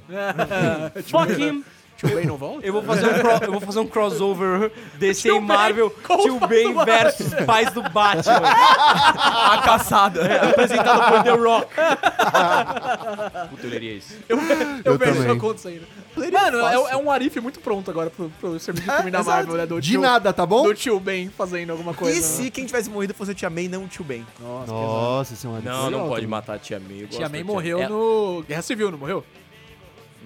[1.10, 1.64] Fuck him.
[1.96, 2.66] Tio Ben não volta?
[2.66, 5.90] Eu vou fazer um, cro- eu vou fazer um crossover DC e Marvel,
[6.22, 8.42] Tio Ben versus pais do Batman.
[8.46, 10.20] A caçada.
[10.50, 11.68] apresentado por The Rock.
[13.50, 14.14] Puta, eu leria isso.
[14.28, 14.36] Eu,
[14.84, 15.54] Eu vejo também.
[15.54, 15.74] isso aí.
[16.16, 16.30] né?
[16.30, 19.36] Mano, é, é um Arif muito pronto agora pro, pro serviço de filme da exato.
[19.36, 19.66] Marvel, né?
[19.66, 20.62] Do De tio, nada, tá bom?
[20.64, 22.12] Do tio Ben fazendo alguma coisa.
[22.16, 22.26] E né?
[22.26, 24.26] se quem tivesse morrido fosse o Tia May não o Tio Ben?
[24.40, 27.02] Nossa, Nossa, esse é um Não, não pode matar a Tia May.
[27.02, 27.88] eu Tia gosto May da morreu May.
[27.88, 29.24] no Guerra Civil, não morreu?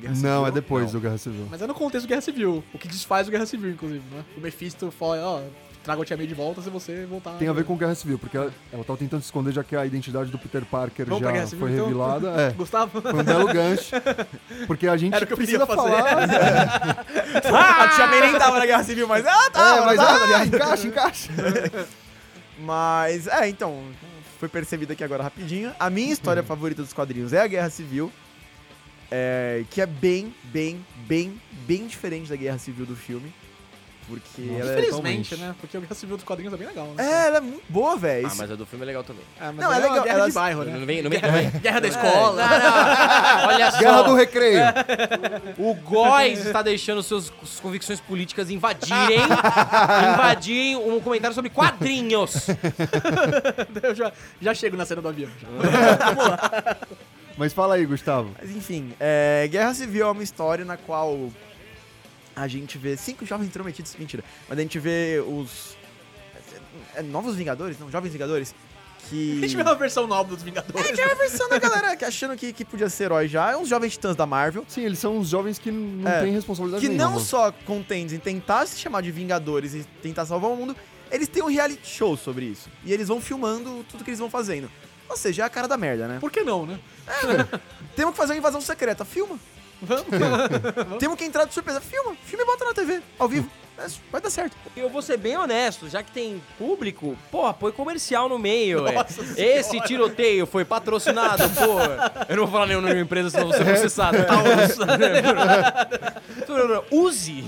[0.08, 1.46] Não, é depois do Guerra Civil.
[1.50, 2.64] Mas é no contexto do Guerra Civil.
[2.72, 4.24] O que desfaz o Guerra Civil, inclusive, né?
[4.36, 5.40] O Mephisto fala, ó,
[5.82, 7.32] traga o Tia May de volta se você voltar.
[7.32, 9.74] Tem a ver com Guerra Civil, porque ela, ela tava tentando se esconder já que
[9.74, 11.86] a identidade do Peter Parker Vamos já Guerra Civil, foi então?
[11.86, 12.30] revelada.
[12.40, 13.00] É, Gustavo?
[13.00, 13.90] foi um belo gancho.
[14.66, 15.80] Porque a gente Era o que eu precisa fazer.
[15.80, 17.06] falar.
[17.80, 19.26] A Tia May nem tava na Guerra Civil, mas...
[19.26, 20.36] Ah, tá, é, mas tá.
[20.36, 21.32] ah, encaixa, encaixa.
[22.58, 23.82] Mas, é, então,
[24.38, 25.72] foi percebido aqui agora rapidinho.
[25.78, 28.12] A minha história favorita dos quadrinhos é a Guerra Civil,
[29.10, 33.32] é, que é bem, bem, bem, bem diferente da Guerra Civil do filme.
[34.10, 34.78] Porque ela é...
[34.78, 35.36] Infelizmente, totalmente.
[35.36, 35.54] né?
[35.60, 37.04] Porque o Guerra Civil dos quadrinhos é bem legal, né?
[37.04, 38.26] É, ela é muito boa, velho.
[38.26, 39.22] Ah, mas a do filme é legal também.
[39.40, 40.78] É, mas Não, é, é legal, guerra de bairro, né?
[40.78, 42.42] Não vem, não vem, Guerra, guerra da escola.
[43.46, 44.60] Olha Guerra só, do Recreio.
[45.58, 47.30] o Góis está deixando suas,
[47.62, 49.20] convicções políticas invadirem,
[50.12, 52.48] invadirem um comentário sobre quadrinhos.
[53.80, 55.30] Eu já, já chego na cena do avião.
[55.40, 56.76] já.
[57.40, 58.30] Mas fala aí, Gustavo.
[58.38, 61.30] Mas enfim, é, Guerra Civil é uma história na qual
[62.36, 65.74] a gente vê cinco jovens intrometidos, mentira, mas a gente vê os
[66.94, 68.54] é, Novos Vingadores, não, Jovens Vingadores,
[69.02, 69.40] A que...
[69.40, 70.98] gente vê uma versão nova dos Vingadores.
[70.98, 73.50] É a versão da galera que achando que, que podia ser herói já.
[73.52, 74.62] É uns jovens titãs da Marvel.
[74.68, 76.20] Sim, eles são uns jovens que não É.
[76.22, 77.12] têm responsabilidade Que nenhuma.
[77.12, 80.76] não só contentes em tentar se chamar de Vingadores e tentar salvar o mundo,
[81.10, 82.68] eles têm um reality show sobre isso.
[82.84, 84.70] E eles vão filmando tudo que eles vão fazendo.
[85.10, 86.18] Ou seja, é a cara da merda, né?
[86.20, 86.78] Por que não, né?
[87.96, 89.04] Temos que fazer uma invasão secreta.
[89.04, 89.38] Filma.
[89.82, 90.06] Vamos.
[91.00, 91.80] Temos que entrar de surpresa.
[91.80, 92.14] Filma.
[92.24, 93.50] Filma e bota na TV, ao vivo.
[93.78, 94.54] É, Vai dar certo.
[94.76, 98.86] Eu vou ser bem honesto, já que tem público, porra, põe comercial no meio.
[98.86, 98.92] é.
[98.92, 102.28] Nossa Esse tiroteio foi patrocinado por.
[102.28, 104.18] Eu não vou falar nenhuma empresa, senão vou ser processado.
[104.26, 104.76] Taurus.
[106.90, 107.44] Use!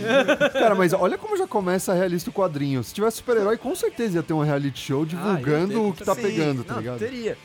[0.53, 2.83] Cara, mas olha como já começa realista o quadrinho.
[2.83, 6.05] Se tivesse super-herói, com certeza ia ter um reality show divulgando ia ter, o que
[6.05, 6.99] tá Sim, pegando, tá não, ligado?
[6.99, 7.37] Teria.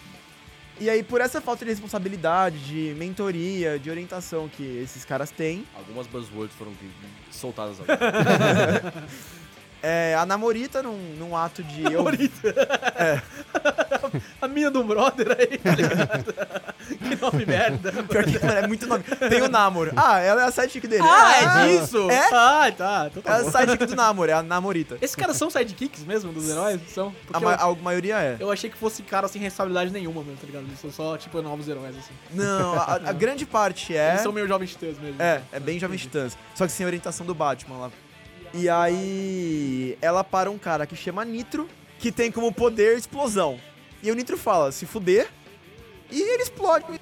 [0.79, 5.65] E aí, por essa falta de responsabilidade, de mentoria, de orientação que esses caras têm,
[5.75, 6.71] Algumas buzzwords foram
[7.31, 8.93] soltadas agora.
[9.81, 11.83] é, a Namorita, num, num ato de.
[11.83, 12.53] eu- Favorita.
[14.41, 16.33] A minha do brother aí, tá ligado?
[16.87, 17.91] que nome merda.
[18.03, 19.03] Pior que mano, é muito nome.
[19.29, 19.91] Tem o Namor.
[19.95, 21.03] Ah, ela é a sidekick dele.
[21.05, 22.09] Ah, é disso?
[22.09, 22.29] É?
[22.33, 23.09] Ah, tá.
[23.11, 23.51] Então É tá a bom.
[23.51, 24.97] sidekick do Namor, é a Namorita.
[25.01, 26.79] Esses caras são sidekicks mesmo dos heróis?
[26.93, 27.13] São?
[27.33, 28.37] A, ma- eu, a maioria é.
[28.39, 30.63] eu achei que fosse cara sem responsabilidade nenhuma mesmo, tá ligado?
[30.65, 32.13] Eles são só, tipo, novos heróis, assim.
[32.31, 34.09] Não, a, a grande parte é.
[34.11, 35.21] Eles são meio jovens titãs mesmo.
[35.21, 36.37] É, é bem Jovem Titãs.
[36.55, 37.91] Só que sem orientação do Batman lá.
[38.53, 41.67] E aí, ela para um cara que chama Nitro,
[41.99, 43.59] que tem como poder explosão.
[44.03, 45.27] E o Nitro fala, se fuder,
[46.11, 46.99] e ele explode.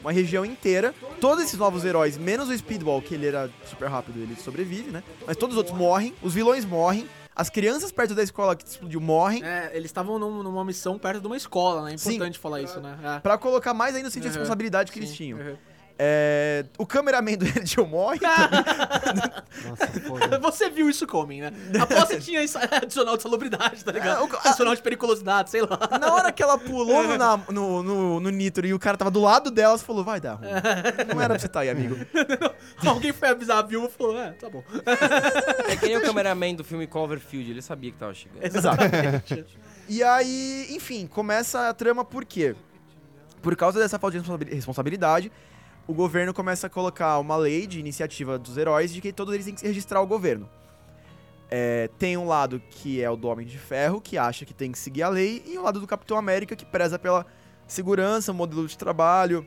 [0.00, 0.94] Uma região inteira.
[1.20, 5.02] Todos esses novos heróis, menos o Speedball, que ele era super rápido, ele sobrevive, né?
[5.26, 9.00] Mas todos os outros morrem, os vilões morrem, as crianças perto da escola que explodiu
[9.00, 9.44] morrem.
[9.44, 11.94] É, eles estavam num- numa missão perto de uma escola, né?
[11.94, 12.14] É Sim.
[12.14, 12.98] importante falar isso, né?
[13.04, 13.18] É.
[13.20, 15.38] Pra colocar mais ainda o senso de Uhum, responsabilidade que eles sim, tinham.
[15.38, 15.56] uhum.
[16.02, 18.20] É, o cameraman do Jill morre.
[19.68, 20.38] Nossa, foda.
[20.40, 21.52] Você viu isso coming, né?
[21.78, 22.40] Aposto que tinha
[22.72, 24.18] adicional de salubridade, tá ligado?
[24.18, 25.78] É, o- Adicional de periculosidade, sei lá.
[26.00, 29.10] Na hora que ela pulou no, na- no, no- no nitro e o cara tava
[29.10, 30.48] do lado dela, você falou, vai dar ruim.
[31.14, 31.96] Não era pra você estar aí, amigo.
[32.86, 34.64] Alguém foi avisar a viúva e falou, é, tá bom.
[35.68, 38.42] É que nem o cameraman do filme Cloverfield, ele sabia que tava chegando.
[38.42, 39.44] Exatamente.
[39.86, 42.54] E aí, enfim, começa a trama por quê?
[43.42, 45.32] Por causa dessa falta de responsabil- responsabilidade,
[45.90, 49.44] o governo começa a colocar uma lei de iniciativa dos heróis de que todos eles
[49.44, 50.48] têm que se registrar ao governo.
[51.50, 54.70] É, tem um lado que é o do Homem de Ferro, que acha que tem
[54.70, 57.26] que seguir a lei, e o lado do Capitão América, que preza pela
[57.66, 59.44] segurança, modelo de trabalho.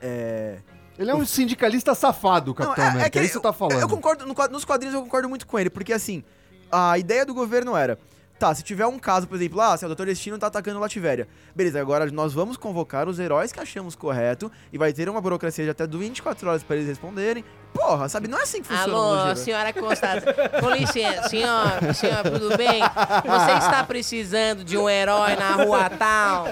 [0.00, 0.60] É,
[0.96, 3.18] Ele é um sindicalista safado, o Capitão Não, América.
[3.18, 3.80] É, isso que você tá falando.
[3.80, 6.22] Eu concordo, no nos quadrinhos eu concordo muito com ele, porque assim,
[6.70, 7.98] a ideia do governo era,
[8.38, 10.06] tá, se tiver um caso, por exemplo, ah, se o Dr.
[10.06, 14.78] Destino tá atacando Lativéria, beleza, agora nós vamos convocar os heróis que achamos correto, e
[14.78, 17.44] vai ter uma burocracia de até 24 horas pra eles responderem.
[17.72, 20.22] Porra, sabe, não é assim que funciona Alô, senhora Costa,
[20.60, 22.80] com licença, senhora, senhora, tudo bem?
[22.80, 26.46] Você está precisando de um herói na rua tal?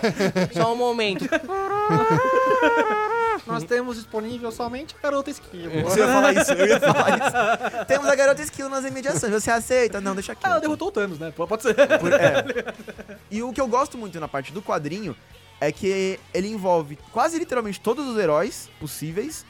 [0.53, 1.25] Só um momento.
[3.47, 5.83] Nós temos disponível somente a garota esquiva.
[5.83, 7.85] Você ia falar isso, eu ia falar isso.
[7.89, 10.01] Temos a garota skill nas imediações, você aceita?
[10.01, 10.43] Não, deixa aqui.
[10.45, 11.33] Ah, ela derrotou o Thanos, né?
[11.35, 11.75] Pô, Pode ser.
[11.75, 12.75] Por- é.
[13.31, 15.17] E o que eu gosto muito na parte do quadrinho
[15.61, 19.45] é que ele envolve quase literalmente todos os heróis possíveis.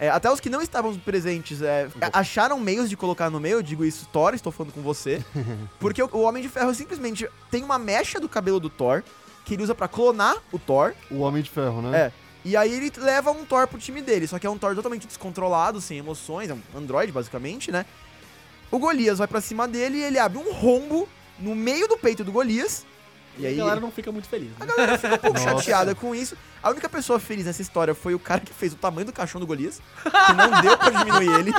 [0.00, 3.62] É, até os que não estavam presentes é, acharam meios de colocar no meio, eu
[3.62, 5.22] digo isso, Thor, estou falando com você.
[5.80, 9.02] Porque o, o Homem de Ferro simplesmente tem uma mecha do cabelo do Thor,
[9.44, 10.94] que ele usa pra clonar o Thor.
[11.10, 11.98] O Homem de Ferro, né?
[11.98, 12.12] É.
[12.48, 15.06] E aí ele leva um Thor pro time dele, só que é um Thor totalmente
[15.06, 17.84] descontrolado, sem emoções, é um android basicamente, né?
[18.70, 21.06] O Golias vai pra cima dele e ele abre um rombo
[21.38, 22.86] no meio do peito do Golias.
[23.38, 24.50] E aí a galera não fica muito feliz.
[24.58, 24.72] a Né?
[24.74, 26.36] galera fica um pouco chateada com isso.
[26.62, 29.40] A única pessoa feliz nessa história foi o cara que fez o tamanho do caixão
[29.40, 31.52] do Golias, que não deu pra diminuir ele.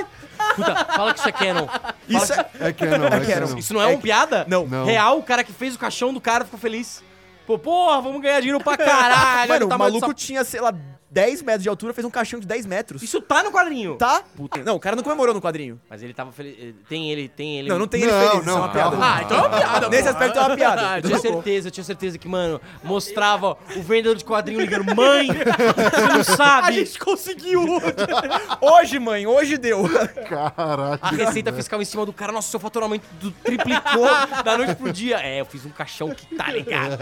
[0.55, 1.67] Puta, fala que isso é canon.
[1.67, 2.49] Fala Isso que- é...
[2.69, 3.25] É Canon, é Canon.
[3.47, 3.57] Canon.
[3.59, 4.45] Isso não é, um piada?
[4.49, 4.65] Não.
[4.67, 4.85] Não.
[4.85, 7.01] Real, o cara que fez o caixão do cara ficou feliz.
[7.49, 9.49] Pô, porra, vamos ganhar dinheiro pra caralho.
[9.49, 10.71] Mano, olha o maluco dessa- tinha, sei lá,
[11.11, 13.01] 10 metros de altura, fez um caixão de 10 metros.
[13.01, 13.95] Isso tá no quadrinho.
[13.95, 14.21] Tá?
[14.35, 14.63] Puta.
[14.63, 15.79] Não, o cara não comemorou no quadrinho.
[15.89, 16.75] Mas ele tava feliz.
[16.87, 17.69] Tem ele, tem ele.
[17.69, 18.89] Não, não tem ele Não, feliz, isso é não, uma piada.
[18.91, 19.15] calma.
[19.15, 19.89] Ah, então é uma piada.
[19.89, 20.09] Nesse pô.
[20.09, 20.97] aspecto é uma piada.
[20.97, 25.27] Eu tinha certeza, eu tinha certeza que, mano, mostrava o vendedor de quadrinho ligando, mãe,
[25.27, 26.73] você não A sabe.
[26.73, 27.63] gente conseguiu!
[28.61, 29.83] Hoje, mãe, hoje deu.
[30.27, 30.99] Caraca.
[31.01, 33.05] A receita fiscal em cima do cara, nossa, seu faturamento
[33.43, 34.05] triplicou
[34.43, 35.17] da noite pro dia.
[35.21, 36.97] É, eu fiz um caixão que tá ligado.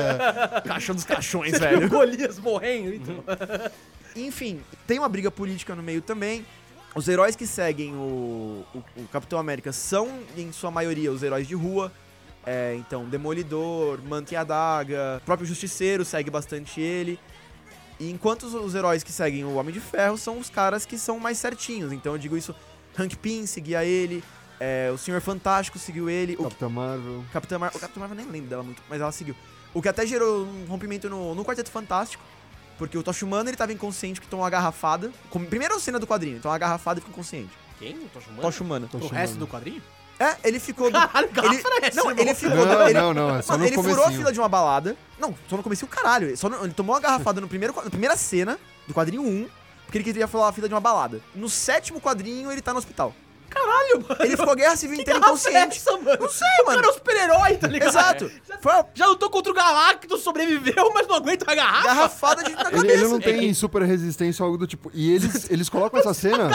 [0.66, 1.90] Caixão dos caixões, velho.
[1.90, 2.94] Golias morrendo.
[2.94, 3.24] Então.
[4.26, 6.46] Enfim, tem uma briga política no meio também.
[6.96, 11.48] Os heróis que seguem o, o- o Capitão América são, em sua maioria, os heróis
[11.48, 11.92] de rua.
[12.46, 17.20] É, então, Demolidor, Manta e Adaga, o próprio Justiceiro segue bastante ele.
[18.00, 20.98] E enquanto os, os heróis que seguem o Homem de Ferro são os caras que
[20.98, 21.92] são mais certinhos.
[21.92, 22.56] Então eu digo isso,
[22.98, 24.24] Hank Pym seguia ele,
[24.60, 27.24] é, o Senhor Fantástico seguiu ele, o Capitão Marvel.
[27.34, 27.78] Capitão Marvel.
[27.78, 29.36] O Capitão Marvel nem lembro dela muito, mas ela seguiu.
[29.74, 32.24] O que até gerou um rompimento no, no Quarteto Fantástico.
[32.78, 35.12] Porque o Tocha Humana, ele tava inconsciente, que tomou uma garrafada.
[35.30, 37.50] Com, primeira cena do quadrinho, tomou uma garrafada e ficou inconsciente.
[37.80, 37.96] Quem?
[37.96, 38.88] O Humana.
[38.92, 39.82] Tô O resto do quadrinho?
[40.20, 40.92] É, ele ficou...
[40.92, 42.66] Caralho, ele, é essa, não, ele ficou...
[42.66, 44.18] Não, ele, não, não, é só Mano, no ele furou a comecinho.
[44.20, 44.98] fila de uma balada.
[45.20, 46.36] Não, só no começo o caralho.
[46.36, 49.48] Só no- ele tomou uma garrafada no primeiro, na primeira cena do quadrinho 1,
[49.86, 51.22] porque ele queria falar a fila de uma balada.
[51.36, 53.14] No sétimo quadrinho, ele tá no hospital.
[53.60, 54.22] Caralho, mano.
[54.22, 55.78] Ele ficou a guerra civil inteira é inconsciente.
[55.78, 56.18] essa, mano?
[56.20, 56.78] Não sei, O mano.
[56.78, 57.90] cara é um super-herói, tá ligado?
[57.90, 58.32] Exato.
[58.62, 61.88] Foi uma Já lutou contra o Galactus, sobreviveu, mas não aguenta a garrafa.
[61.88, 62.94] garrafada de na Ele, cabeça.
[62.94, 64.92] ele não tem super resistência ou algo do tipo.
[64.94, 66.50] E eles, eles colocam essa cena.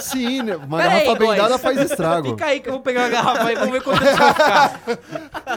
[0.00, 0.56] Sim, né?
[0.56, 1.40] Uma Pera aí, garrafa bem boys.
[1.42, 2.28] dada faz estrago.
[2.30, 4.80] Fica aí que eu vou pegar uma garrafa aí, vamos ver quanto vai ficar.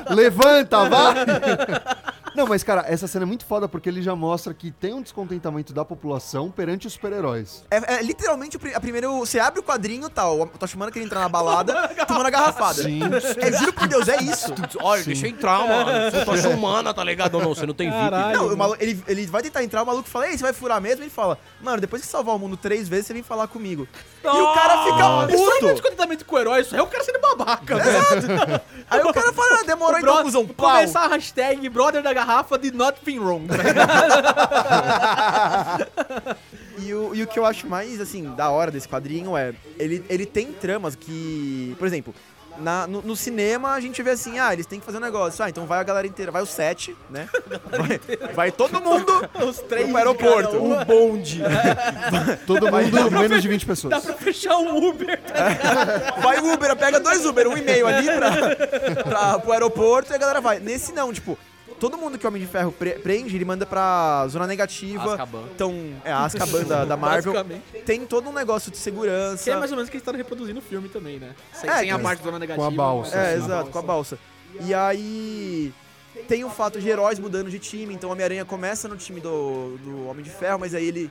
[0.16, 1.14] Levanta, vá!
[2.36, 5.02] Não, mas cara, essa cena é muito foda porque ele já mostra que tem um
[5.02, 7.64] descontentamento da população perante os super-heróis.
[7.70, 9.20] É, é literalmente a primeiro.
[9.20, 10.42] Você abre o quadrinho e tal.
[10.42, 12.82] O Toshimana quer entrar na balada, tomando a garrafada.
[12.84, 13.00] Sim.
[13.38, 14.54] É, juro por Deus, é isso.
[14.82, 15.92] Olha, deixa eu entrar, mano.
[15.92, 17.40] Eu Tocha Humana, tá ligado?
[17.40, 18.12] Não, você não tem VIP.
[18.34, 20.80] Não, o malu- ele, ele vai tentar entrar, o maluco fala, ei, você vai furar
[20.82, 21.04] mesmo?
[21.04, 23.88] Ele fala, mano, depois que salvar o mundo três vezes, você vem falar comigo.
[24.24, 25.74] E o cara fica Isso aí não é puto.
[25.74, 28.62] descontentamento com o herói, isso aí é o cara sendo babaca, velho.
[28.90, 30.48] Aí o cara fala, ah, demorou então, cuzão.
[30.48, 30.70] Pau.
[30.72, 33.48] Começar a hashtag brother da garrafa de nothing wrong.
[33.48, 33.58] tá
[36.78, 40.04] E o, e o que eu acho mais, assim, da hora desse quadrinho é, ele,
[40.10, 42.14] ele tem tramas que, por exemplo,
[42.58, 45.44] na, no, no cinema a gente vê assim, ah, eles têm que fazer um negócio,
[45.44, 47.28] ah, então vai a galera inteira, vai o sete, né?
[47.72, 50.80] Vai, vai todo mundo Os três pro aeroporto, um.
[50.80, 51.42] o bonde.
[52.46, 54.04] Todo mundo, menos de 20 Dá pessoas.
[54.04, 55.22] pra fechar um Uber.
[55.22, 60.12] tá Vai o Uber, pega dois Uber, um e meio ali pra, pra, pro aeroporto
[60.12, 60.60] e a galera vai.
[60.60, 61.38] Nesse não, tipo,
[61.82, 65.04] todo mundo que o Homem de Ferro pre- prende, ele manda pra zona negativa.
[65.14, 65.44] Azkaban.
[65.54, 65.74] Então,
[66.06, 67.34] é a Azkaban da, da Marvel.
[67.86, 69.44] Tem todo um negócio de segurança.
[69.44, 71.34] Que é mais ou menos o que eles estão reproduzindo no filme também, né?
[71.52, 72.66] Sem, É, sem a que- parte da zona negativa.
[72.68, 73.44] com a balsa, mas- É, assim.
[73.46, 74.20] exato, com a balsa.
[74.62, 75.74] E aí.
[76.28, 79.78] Tem o fato de heróis mudando de time, então o Homem-Aranha começa no time do,
[79.78, 81.10] do Homem de Ferro, mas aí ele,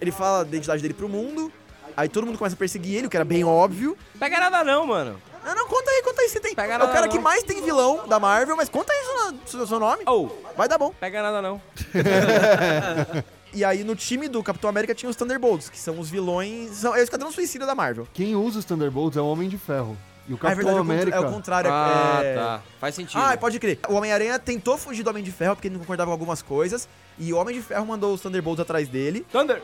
[0.00, 1.52] ele fala da identidade dele pro mundo,
[1.94, 3.96] aí todo mundo começa a perseguir ele, o que era bem óbvio.
[4.18, 5.20] Pega nada não, mano.
[5.44, 6.54] Ah, não, conta aí, conta aí, você tem.
[6.54, 7.12] Pega é o nada cara não.
[7.12, 10.02] que mais tem vilão da Marvel, mas conta aí seu, seu, seu nome.
[10.06, 10.92] Oh, Vai dar bom.
[10.98, 11.60] pega nada não.
[13.50, 16.70] E aí no time do Capitão América tinha os Thunderbolts, que são os vilões.
[16.72, 18.06] São, é o Esquadrão Suicida da Marvel.
[18.12, 19.96] Quem usa os Thunderbolts é o Homem de Ferro.
[20.28, 21.16] E o Ah, é Capitão verdade, é o América.
[21.16, 21.70] é o contrário.
[21.72, 22.34] Ah, é...
[22.34, 22.60] tá.
[22.78, 23.18] Faz sentido.
[23.18, 23.78] Ah, pode crer.
[23.88, 26.86] O Homem-Aranha tentou fugir do Homem de Ferro porque ele não concordava com algumas coisas.
[27.18, 29.26] E o Homem de Ferro mandou os Thunderbolts atrás dele.
[29.32, 29.62] Thunder.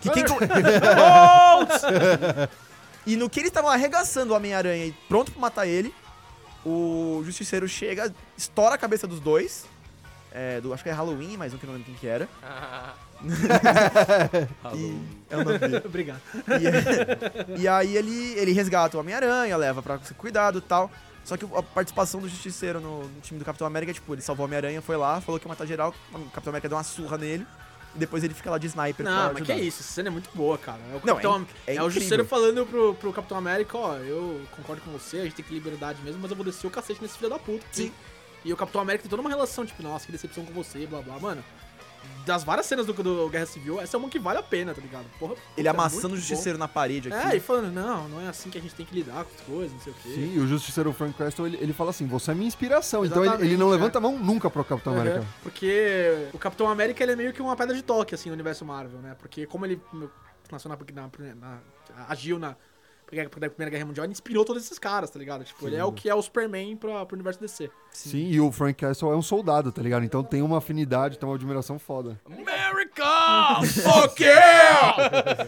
[0.00, 0.36] Que quem co-
[3.06, 5.94] e no que eles estavam arregaçando o Homem-Aranha e pronto pra matar ele,
[6.64, 9.64] o Justiceiro chega, estoura a cabeça dos dois.
[10.32, 12.28] É, do, acho que é Halloween, mas um que eu não lembro quem que era.
[14.74, 15.80] E, é o nome dele.
[15.86, 16.20] Obrigado.
[17.56, 20.90] E, e aí ele, ele resgata o Homem-Aranha, leva pra ser cuidado e tal.
[21.24, 24.44] Só que a participação do Justiceiro no, no time do Capitão América, tipo, ele salvou
[24.44, 27.16] o Homem-Aranha, foi lá, falou que ia matar geral, o Capitão América deu uma surra
[27.16, 27.46] nele,
[27.96, 30.10] e depois ele fica lá de sniper Não, mas que é isso, essa cena é
[30.10, 30.78] muito boa, cara.
[30.92, 31.90] É o, Não, Capitão, é é é o.
[31.90, 35.54] Justiceiro falando pro, pro Capitão América, ó, eu concordo com você, a gente tem que
[35.54, 37.64] liberdade mesmo, mas eu vou descer o cacete nesse filho da puta.
[37.72, 37.92] Sim.
[38.44, 41.00] E o Capitão América tem toda uma relação, tipo, nossa, que decepção com você, blá
[41.00, 41.42] blá, mano.
[42.24, 44.80] Das várias cenas do, do Guerra Civil, essa é uma que vale a pena, tá
[44.80, 45.04] ligado?
[45.18, 47.16] Porra, Ele puta, amassando o muito Justiceiro na parede bom.
[47.16, 47.28] aqui.
[47.28, 49.40] É, e falando, não, não é assim que a gente tem que lidar com as
[49.42, 50.08] coisas, não sei o quê.
[50.08, 53.04] Sim, e o Justiceiro Frank Castle, ele, ele fala assim, você é minha inspiração.
[53.04, 53.70] então ele, Exatamente, ele não é.
[53.72, 55.26] levanta a mão nunca pro Capitão Uhum, América.
[55.42, 58.64] Porque o Capitão América ele é meio que uma pedra de toque, assim, no universo
[58.64, 59.14] Marvel, né?
[59.18, 59.80] Porque como ele
[60.50, 61.58] nasceu na, na- na-
[62.08, 62.56] agiu na,
[63.12, 65.44] na Primeira Guerra Mundial, ele inspirou todos esses caras, tá ligado?
[65.44, 67.70] Tipo, ele é o que é o Superman pra, pro universo DC.
[67.92, 68.28] Sim.
[68.30, 70.04] e o Frank Castle é um soldado, tá ligado?
[70.04, 72.20] Então tem uma afinidade, tem uma admiração foda.
[72.26, 73.04] America!
[73.82, 75.46] Fuck yeah!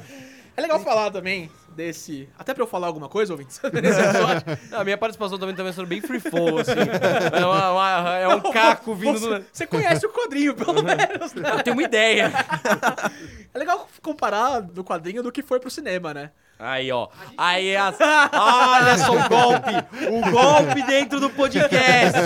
[0.57, 2.29] É legal falar também desse...
[2.37, 4.43] Até pra eu falar alguma coisa, ouvintes, nesse episódio.
[4.73, 6.73] A minha participação também tá sendo bem free flow, assim.
[7.33, 9.45] É, uma- uma- é um caco vindo Você, do...
[9.53, 11.53] você conhece o quadrinho, pelo menos, né?
[11.53, 12.33] Eu tenho uma ideia.
[13.55, 16.31] É legal comparar do quadrinho do que foi pro cinema, né?
[16.59, 17.09] Aí, ó.
[17.37, 17.97] Aí, as...
[18.01, 19.73] olha só o golpe.
[20.11, 22.19] O golpe dentro do podcast.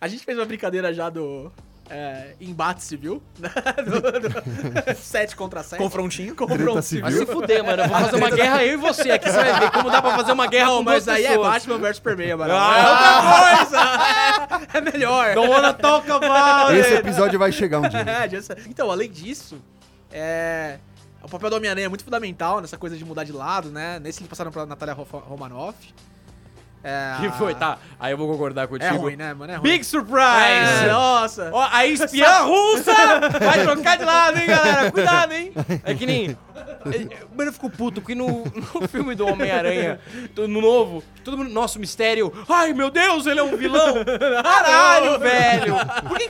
[0.00, 1.52] A gente fez uma brincadeira já do
[1.88, 3.50] é, embate civil, né?
[3.84, 5.78] Do, do 7 contra 7.
[5.78, 6.34] Confrontinho.
[6.34, 7.12] Vai civil.
[7.12, 7.82] se fuder, mano.
[7.82, 9.30] Eu vou fazer uma guerra eu e você aqui.
[9.30, 11.28] Você vai ver como dá pra fazer uma guerra Não, com mas duas aí é
[11.28, 11.48] pessoas.
[11.48, 12.54] Batman vs Superman, mano.
[12.56, 12.78] Ah.
[12.78, 14.68] é outra coisa!
[14.74, 15.34] É, é melhor.
[15.34, 17.06] Don't wanna talk about Esse it.
[17.06, 18.04] episódio vai chegar um dia.
[18.04, 18.28] É,
[18.68, 19.58] Então, além disso,
[20.10, 20.78] é...
[21.24, 23.98] o papel do Homem-Aranha é muito fundamental nessa coisa de mudar de lado, né?
[23.98, 25.76] Nesse eles passaram pra Natália Romanoff.
[26.86, 27.78] É, Que foi, tá.
[27.98, 28.96] Aí eu vou concordar É contigo.
[28.98, 29.50] ruim, né, mano?
[29.50, 29.70] É ruim.
[29.70, 30.84] Big surprise!
[30.84, 31.48] É, nossa.
[31.50, 32.92] Ó, a espiã russa
[33.40, 34.92] vai trocar de lado, hein, galera?
[34.92, 35.50] Cuidado, hein?
[35.82, 36.36] É que nem.
[36.54, 38.44] é, Mano, eu fico puto, porque no,
[38.74, 39.98] no filme do Homem-Aranha,
[40.36, 41.48] no novo, todo mundo.
[41.48, 42.30] Nossa, o mistério.
[42.46, 43.94] Ai, meu Deus, ele é um vilão!
[44.44, 45.74] Caralho, velho!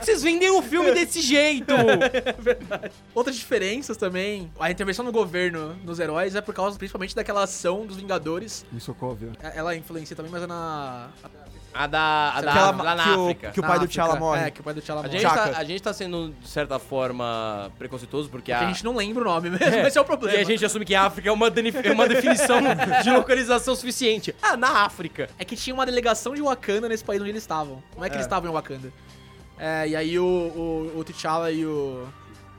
[0.05, 1.73] Que, vocês vendem um filme desse jeito?
[3.13, 4.51] Outras diferenças também.
[4.59, 8.65] A intervenção do governo nos heróis é por causa principalmente daquela ação dos Vingadores.
[8.73, 9.31] Em Sokovia.
[9.41, 11.09] É- Ela influencia também, mas é na.
[11.73, 12.31] A da.
[12.33, 13.51] A da, Aquela lá na que, o, África.
[13.51, 13.87] que o pai do.
[13.87, 14.41] T'Challa morre.
[14.47, 15.13] É, que o pai do T'Challa A morre.
[15.19, 15.49] gente, Chaka.
[15.49, 18.61] tá, a gente tá sendo, de certa forma, preconceituoso, porque Que a.
[18.61, 20.37] a gente não lembra o nome mesmo, esse é o problema.
[20.37, 22.59] E a gente assume que a África é uma, é uma definição
[23.03, 24.33] de localização suficiente.
[24.41, 25.29] Ah, na África.
[25.37, 27.83] É que tinha uma delegação de Wakanda nesse país onde eles estavam.
[27.97, 28.93] Não é que eles estavam em Wakanda.
[29.57, 32.07] É, e aí o, o, o T'Challa e o.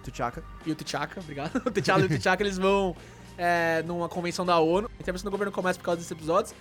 [0.02, 0.42] T'Chaka.
[0.64, 1.60] E o T'Chaka, obrigado.
[1.66, 2.96] O T'Challa e o T'Chaka, eles vão
[3.36, 4.88] é, numa convenção da ONU.
[4.98, 6.54] A intervenção do governo começa por causa desses episódios.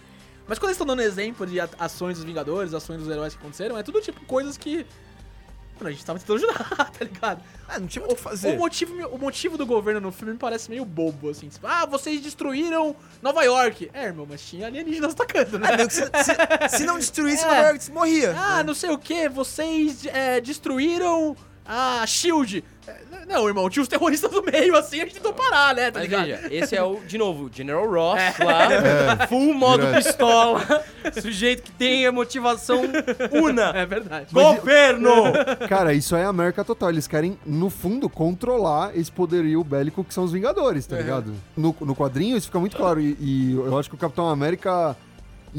[0.47, 3.77] Mas quando eles estão dando exemplo de ações dos Vingadores, ações dos heróis que aconteceram,
[3.77, 4.85] é tudo tipo coisas que.
[5.77, 7.41] Mano, a gente tava tentando ajudar, tá ligado?
[7.67, 8.53] Ah, não tinha muito o que fazer.
[8.55, 11.49] O motivo, o motivo do governo no filme me parece meio bobo, assim.
[11.49, 13.89] Tipo, ah, vocês destruíram Nova York.
[13.93, 15.67] É, irmão, mas tinha alienígenas atacando, né?
[15.73, 17.47] Ah, meu, se, se- se não destruísse, É.
[17.47, 18.33] Nova York se morria.
[18.37, 21.35] Ah, não sei o que, vocês é, destruíram
[21.65, 22.63] a Shield.
[22.87, 25.89] É, Não, irmão, tinha os terroristas no meio, assim, a gente tentou parar, né?
[25.89, 26.25] Tá Mas ligado?
[26.25, 30.05] veja, esse é o, de novo, General Ross lá, full modo direto.
[30.05, 30.85] pistola,
[31.19, 32.83] sujeito que tem a motivação
[33.31, 33.71] una.
[33.75, 34.27] É verdade.
[34.31, 35.11] Governo!
[35.67, 36.89] Cara, isso é América total.
[36.91, 41.33] Eles querem, no fundo, controlar esse poderio bélico que são os Vingadores, tá ligado?
[41.57, 42.99] No, no quadrinho isso fica muito claro.
[43.01, 44.95] E, e eu acho que o Capitão América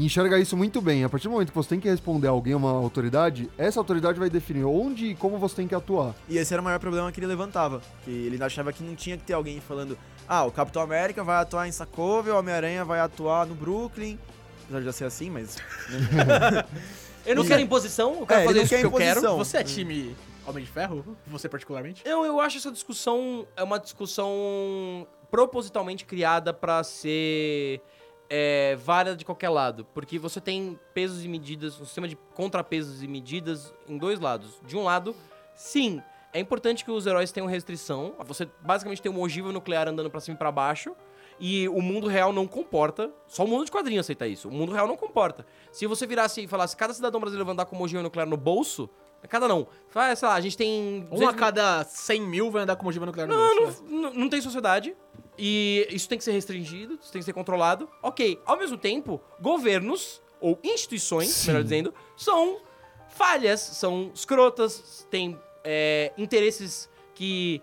[0.05, 1.03] enxerga isso muito bem.
[1.03, 4.19] A partir do momento que você tem que responder a alguém, uma autoridade, essa autoridade
[4.19, 6.13] vai definir onde e como você tem que atuar.
[6.29, 7.81] E esse era o maior problema que ele levantava.
[8.03, 11.37] Que ele achava que não tinha que ter alguém falando ah, o Capitão América vai
[11.37, 14.19] atuar em Sokovia, o Homem-Aranha vai atuar no Brooklyn.
[14.63, 15.57] Apesar de já ser assim, mas...
[17.25, 19.21] Eu não quero imposição, eu quero É, fazer isso que eu quero.
[19.35, 21.17] Você é time Homem de Ferro?
[21.27, 22.01] Você particularmente?
[22.05, 27.81] Eu, eu acho essa discussão é uma discussão propositalmente criada pra ser
[28.29, 29.85] é, válida de qualquer lado.
[29.93, 34.59] Porque você tem pesos e medidas, um sistema de contrapesos e medidas em dois lados.
[34.65, 35.15] De um lado,
[35.55, 36.01] sim,
[36.33, 38.13] é importante que os heróis tenham restrição.
[38.25, 40.95] Você basicamente tem uma ogiva nuclear andando pra cima e pra baixo.
[41.39, 43.11] E o mundo real não comporta.
[43.27, 44.49] Só o mundo de quadrinhos aceita isso.
[44.49, 45.45] O mundo real não comporta.
[45.71, 48.89] Se você virasse e falasse cada cidadão brasileiro andar com uma ogiva nuclear no bolso.
[49.27, 49.67] Cada não.
[50.15, 51.07] Sei lá, a gente tem.
[51.11, 54.01] Um 200 a cada 100 mil vai andar com ogiva nuclear no não, bolso, não,
[54.01, 54.95] não, não tem sociedade.
[55.37, 57.87] E isso tem que ser restringido, isso tem que ser controlado.
[58.01, 61.47] Ok, ao mesmo tempo, governos, ou instituições, Sim.
[61.47, 62.59] melhor dizendo, são
[63.09, 67.61] falhas, são escrotas, têm é, interesses que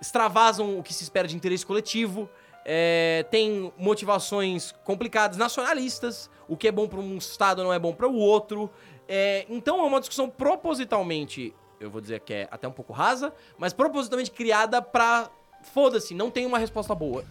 [0.00, 2.28] extravasam o que se espera de interesse coletivo,
[2.64, 7.94] é, tem motivações complicadas, nacionalistas, o que é bom para um estado não é bom
[7.94, 8.70] para o outro.
[9.08, 13.32] É, então é uma discussão propositalmente, eu vou dizer que é até um pouco rasa,
[13.58, 15.30] mas propositalmente criada pra.
[15.72, 17.24] Foda-se, não tem uma resposta boa.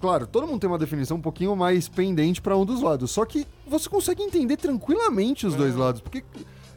[0.00, 3.10] Claro, todo mundo tem uma definição um pouquinho mais pendente pra um dos lados.
[3.10, 6.00] Só que você consegue entender tranquilamente os dois lados.
[6.00, 6.24] Porque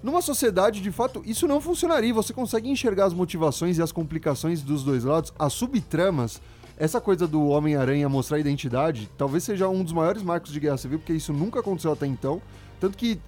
[0.04, 2.14] numa sociedade, de fato, isso não funcionaria.
[2.14, 6.40] Você consegue enxergar as motivações e as complicações dos dois lados, as subtramas.
[6.78, 11.00] Essa coisa do Homem-Aranha mostrar identidade talvez seja um dos maiores marcos de guerra civil,
[11.00, 12.40] porque isso nunca aconteceu até então.
[12.80, 13.20] Tanto que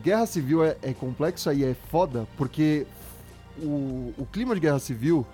[0.00, 2.86] guerra civil é, é complexa e é foda, porque
[3.58, 5.26] o, o clima de guerra civil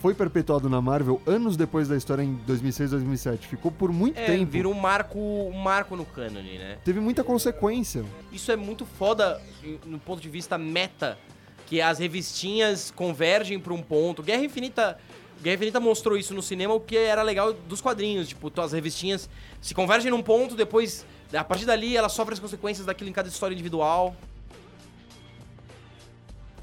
[0.00, 3.48] foi perpetuado na Marvel anos depois da história em 2006, 2007.
[3.48, 4.50] Ficou por muito É, tempo.
[4.50, 6.78] vira um marco, um marco no cânone, né?
[6.84, 8.04] Teve muita consequência.
[8.32, 9.40] Isso é muito foda
[9.84, 11.18] no ponto de vista meta,
[11.66, 14.22] que as revistinhas convergem pra um ponto.
[14.22, 14.96] Guerra Infinita.
[15.42, 18.28] Guerra Infinita mostrou isso no cinema, o que era legal dos quadrinhos.
[18.28, 19.28] Tipo, as revistinhas
[19.60, 23.28] se convergem num ponto, depois, a partir dali, elas sofrem as consequências daquilo em cada
[23.28, 24.14] história individual.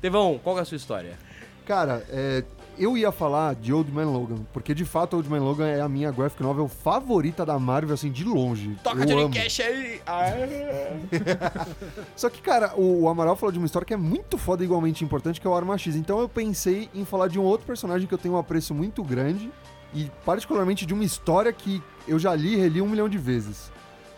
[0.02, 1.18] Tevão, qual é a sua história?
[1.66, 2.44] Cara, é,
[2.78, 5.90] eu ia falar de Old Man Logan, porque de fato Old Man Logan é a
[5.90, 8.76] minha graphic novel favorita da Marvel, assim, de longe.
[8.84, 9.34] Toca eu Johnny amo.
[9.34, 10.02] Cash aí!
[12.16, 14.66] Só que, cara, o, o Amaral falou de uma história que é muito foda e
[14.66, 15.96] igualmente importante, que é o Arma X.
[15.96, 19.04] Então eu pensei em falar de um outro personagem que eu tenho um apreço muito
[19.04, 19.52] grande,
[19.94, 23.72] e particularmente de uma história que eu já li e reli um milhão de vezes,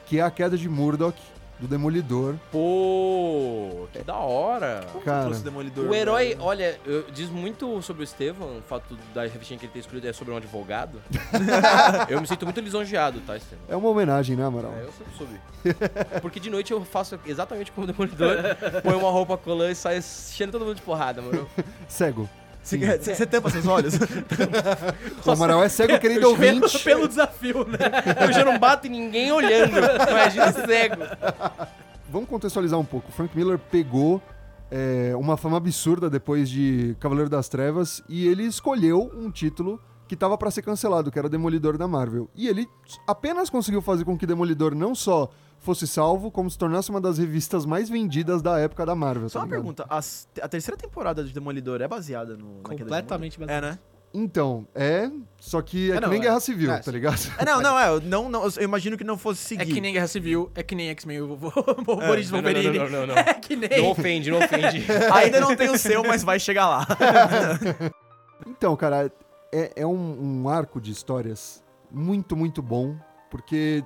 [0.08, 1.18] que é a queda de Murdoch,
[1.60, 2.36] do Demolidor.
[2.52, 4.86] Pô, que da hora!
[5.04, 5.90] Cara, trouxe Demolidor.
[5.90, 9.74] O herói, olha, eu- diz muito sobre o Estevam, o fato da revistinha que ele
[9.74, 11.02] tem escolhido é sobre um advogado.
[12.10, 13.66] eu me sinto muito lisonjeado, tá, Estevam?
[13.68, 14.72] é uma homenagem, né, Amaral?
[14.74, 15.42] É, eu sempre soube.
[16.22, 18.38] Porque de noite eu faço exatamente como o Demolidor,
[18.84, 21.50] põe uma roupa colã e sai cheirando todo mundo de porrada, mano.
[21.88, 22.30] Cego.
[22.68, 23.94] Você, você, você tampa seus olhos?
[25.26, 26.80] O Amaral é cego, querido Pelo, ouvinte.
[26.84, 27.78] pelo desafio, né?
[28.22, 31.04] Eu já não bato em ninguém olhando, imagina cego.
[32.10, 33.10] vamos contextualizar um pouco.
[33.12, 34.22] Frank Miller pegou
[34.70, 40.16] é, uma fama absurda depois de Cavaleiro das Trevas e ele escolheu um título que
[40.16, 42.30] tava pra ser cancelado, que era Demolidor da Marvel.
[42.36, 42.68] E ele
[43.06, 45.30] apenas conseguiu fazer com que Demolidor não só
[45.68, 49.30] fosse salvo, como se tornasse uma das revistas mais vendidas da época da Marvel.
[49.30, 49.60] Só tá uma ligado?
[49.62, 52.62] pergunta, as- a terceira temporada de Demolidor é baseada no...
[52.64, 53.64] Completamente baseado.
[53.64, 53.80] É, né?
[54.14, 55.12] Então, é.
[55.38, 56.22] Só que é, É, que não, nem é.
[56.24, 57.20] Guerra Civil, É, tá ligado?
[57.38, 59.62] É, não, não, é, eu não, não, eu imagino que não fosse seguir.
[59.62, 61.36] É que nem Guerra Civil, é que nem X-Men, o
[61.86, 62.78] Boris não, não, Wolverine.
[62.80, 63.16] não, não, não, não.
[63.28, 63.70] É que nem...
[63.82, 64.86] Não ofende, não ofende.
[65.14, 66.88] Ainda não tem o seu, mas vai chegar lá.
[68.48, 69.12] Então, cara,
[69.52, 71.62] é, é um, um arco de histórias
[71.92, 72.96] muito, muito bom,
[73.30, 73.84] porque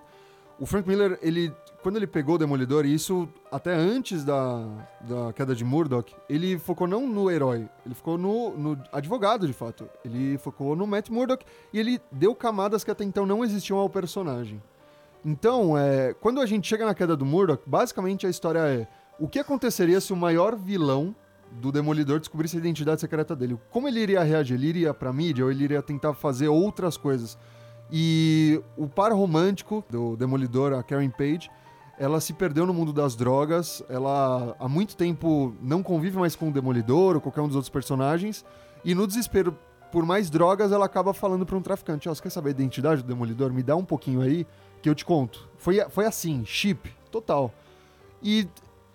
[0.60, 1.52] o Frank Miller, ele,
[1.82, 4.66] quando ele pegou o Demolidor, e isso até antes da,
[5.02, 9.54] da queda de Murdoch, ele focou não no herói, ele focou no, no advogado, de
[9.54, 9.90] fato.
[10.06, 13.90] Ele focou no Matt Murdock e ele deu camadas que até então não existiam ao
[13.90, 14.62] personagem.
[15.26, 18.88] Então, é, quando a gente chega na queda do Murdoch, basicamente a história é
[19.20, 21.16] o que aconteceria se o maior vilão
[21.52, 23.60] do Demolidor descobrisse a identidade secreta dele.
[23.70, 24.56] Como ele iria reagir?
[24.56, 27.38] Ele iria pra mídia ou ele iria tentar fazer outras coisas?
[27.92, 31.52] E o par romântico do Demolidor, a Karen Page,
[32.02, 33.84] ela se perdeu no mundo das drogas.
[33.88, 37.70] Ela há muito tempo não convive mais com o Demolidor ou qualquer um dos outros
[37.70, 38.44] personagens.
[38.84, 39.56] E no desespero
[39.92, 43.04] por mais drogas, ela acaba falando pra um traficante: Ó, você quer saber a identidade
[43.04, 43.54] do Demolidor?
[43.54, 44.48] Me dá um pouquinho aí
[44.82, 45.48] que eu te conto.
[45.58, 47.54] Foi, foi assim, chip, total.
[48.24, 48.48] E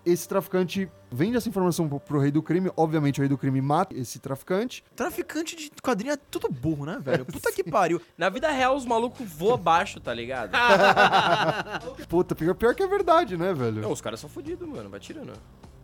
[0.05, 2.71] esse traficante vende essa informação pro, pro rei do crime.
[2.75, 4.83] Obviamente, o rei do crime mata esse traficante.
[4.95, 7.25] Traficante de quadrinho é tudo burro, né, velho?
[7.27, 8.01] Puta que pariu.
[8.17, 10.51] Na vida real, os malucos voam abaixo, tá ligado?
[12.07, 13.81] Puta, pior, pior que é verdade, né, velho?
[13.81, 14.89] Não, os caras são fodidos, mano.
[14.89, 15.33] Vai tirando.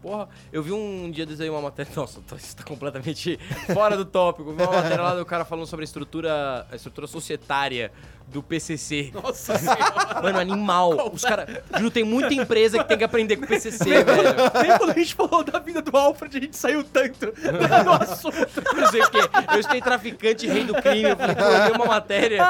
[0.03, 1.89] Porra, eu vi um dia desses aí uma matéria.
[1.95, 3.39] Nossa, isso tá completamente
[3.73, 4.49] fora do tópico.
[4.49, 7.89] Eu vi uma matéria lá do cara falando sobre a estrutura, a estrutura societária
[8.27, 9.11] do PCC.
[9.13, 10.21] Nossa senhora.
[10.21, 11.09] Mano, animal.
[11.13, 11.47] Os caras.
[11.77, 14.35] Juro, tem muita empresa que tem que aprender com o PCC, velho.
[14.61, 18.35] Nem quando a gente falou da vida do Alfred, a gente saiu tanto do assunto.
[18.75, 19.19] Não sei o quê.
[19.53, 21.11] Eu estudei traficante, rei do crime.
[21.11, 22.43] Eu falei, pô, eu vi uma matéria.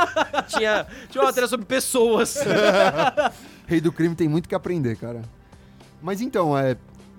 [0.48, 2.40] Tinha, tinha uma matéria sobre pessoas.
[3.68, 5.22] Rei do crime tem muito que aprender, cara.
[6.02, 6.76] Mas então, é.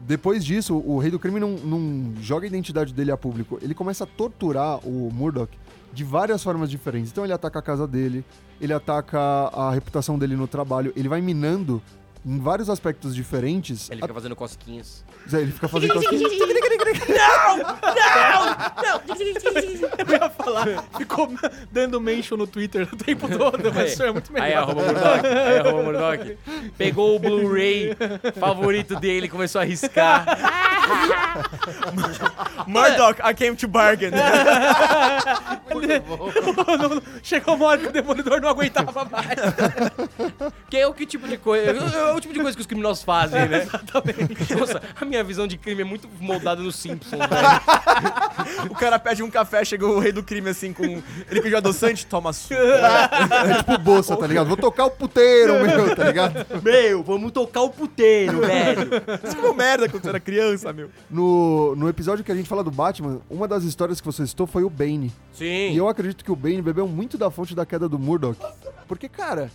[0.07, 3.59] Depois disso, o rei do crime não, não joga a identidade dele a público.
[3.62, 5.50] Ele começa a torturar o Murdoch
[5.92, 7.11] de várias formas diferentes.
[7.11, 8.22] Então ele ataca a casa dele,
[8.61, 11.80] ele ataca a reputação dele no trabalho, ele vai minando
[12.26, 13.90] em vários aspectos diferentes.
[13.90, 15.05] Ele fica fazendo cosquinhas.
[15.32, 15.94] A- ele fica fazendo.
[19.99, 20.66] Eu ia falar,
[20.97, 21.32] ficou
[21.70, 24.47] dando mention no Twitter o tempo todo, mas isso é muito melhor.
[24.47, 25.26] Aí, arroba Murdoch.
[25.26, 26.39] Aí, arroba Murdoch.
[26.76, 27.97] Pegou o Blu-ray
[28.39, 30.26] favorito dele, começou a riscar.
[32.66, 34.12] Murdoch, I came to bargain.
[37.22, 39.39] Chegou uma hora que o Demolidor não aguentava mais.
[40.68, 41.70] Que é o que tipo de coisa.
[41.70, 43.62] É o tipo de coisa que os criminosos fazem, né?
[43.62, 44.55] Exatamente.
[44.55, 47.32] Nossa, a minha visão de crime é muito moldada no Simpsons, velho.
[48.70, 50.85] o cara pede um café, chega o rei do crime assim com...
[50.85, 52.55] Ele pediu adoçante, toma suco.
[52.55, 54.47] É tipo bolsa, tá ligado?
[54.47, 56.47] Vou tocar o puteiro, meu, tá ligado?
[56.62, 58.91] Meu, vamos tocar o puteiro, velho.
[59.22, 60.91] Você comeu merda quando você era criança, meu.
[61.11, 64.47] No, no episódio que a gente fala do Batman, uma das histórias que você citou
[64.47, 65.12] foi o Bane.
[65.33, 65.72] Sim.
[65.72, 68.39] E eu acredito que o Bane bebeu muito da fonte da queda do Murdoch.
[68.87, 69.51] Porque, cara,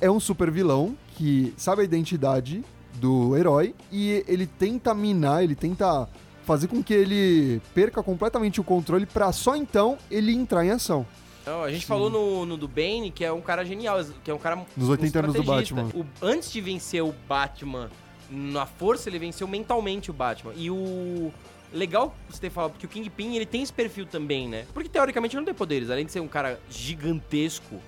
[0.00, 5.54] é um super vilão que sabe a identidade do herói e ele tenta minar, ele
[5.54, 6.08] tenta
[6.44, 11.06] fazer com que ele perca completamente o controle pra só então ele entrar em ação.
[11.46, 14.34] Não, a gente falou no, no do Bane, que é um cara genial, que é
[14.34, 14.64] um cara.
[14.76, 15.42] Nos 80 anos do.
[15.42, 15.90] Batman.
[15.94, 17.90] O- antes de vencer o Batman
[18.30, 20.52] na força, ele venceu mentalmente o Batman.
[20.56, 21.32] E o.
[21.72, 24.64] Legal você ter falado, porque o Kingpin ele tem esse perfil também, né?
[24.72, 27.80] Porque teoricamente ele não tem poderes, além de ser um cara gigantesco.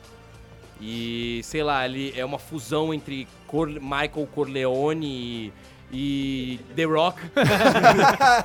[0.81, 5.53] E, sei lá, ele é uma fusão entre Cor- Michael Corleone e,
[5.93, 7.21] e The Rock.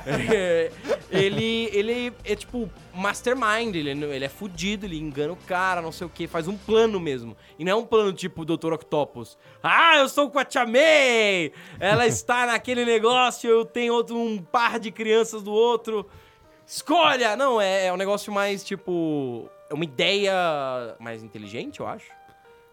[0.06, 0.70] É,
[1.10, 5.92] ele, ele é tipo mastermind, ele, não- ele é fudido, ele engana o cara, não
[5.92, 7.36] sei o que, faz um plano mesmo.
[7.58, 8.72] E não é um plano tipo Dr.
[8.74, 9.36] Octopus.
[9.62, 11.52] Ah, eu sou com a Tia May!
[11.80, 16.08] Ela está naquele negócio, eu tenho outro, um par de crianças do outro.
[16.66, 17.36] Escolha!
[17.36, 19.48] Não, é, é um negócio mais tipo.
[19.68, 20.32] É uma ideia
[21.00, 22.06] mais inteligente, eu acho.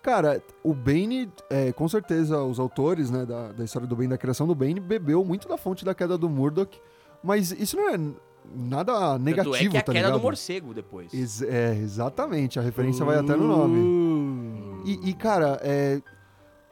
[0.01, 4.17] Cara, o Bane, é, com certeza, os autores né, da, da história do Bane, da
[4.17, 6.79] criação do Bane, bebeu muito da fonte da queda do Murdoch,
[7.23, 7.97] mas isso não é
[8.55, 10.19] nada negativo, Tanto é que é a tá queda ligado?
[10.19, 11.13] do morcego depois.
[11.13, 14.83] Ex- é, exatamente, a referência vai até no nome.
[14.85, 16.01] E, e, cara, é.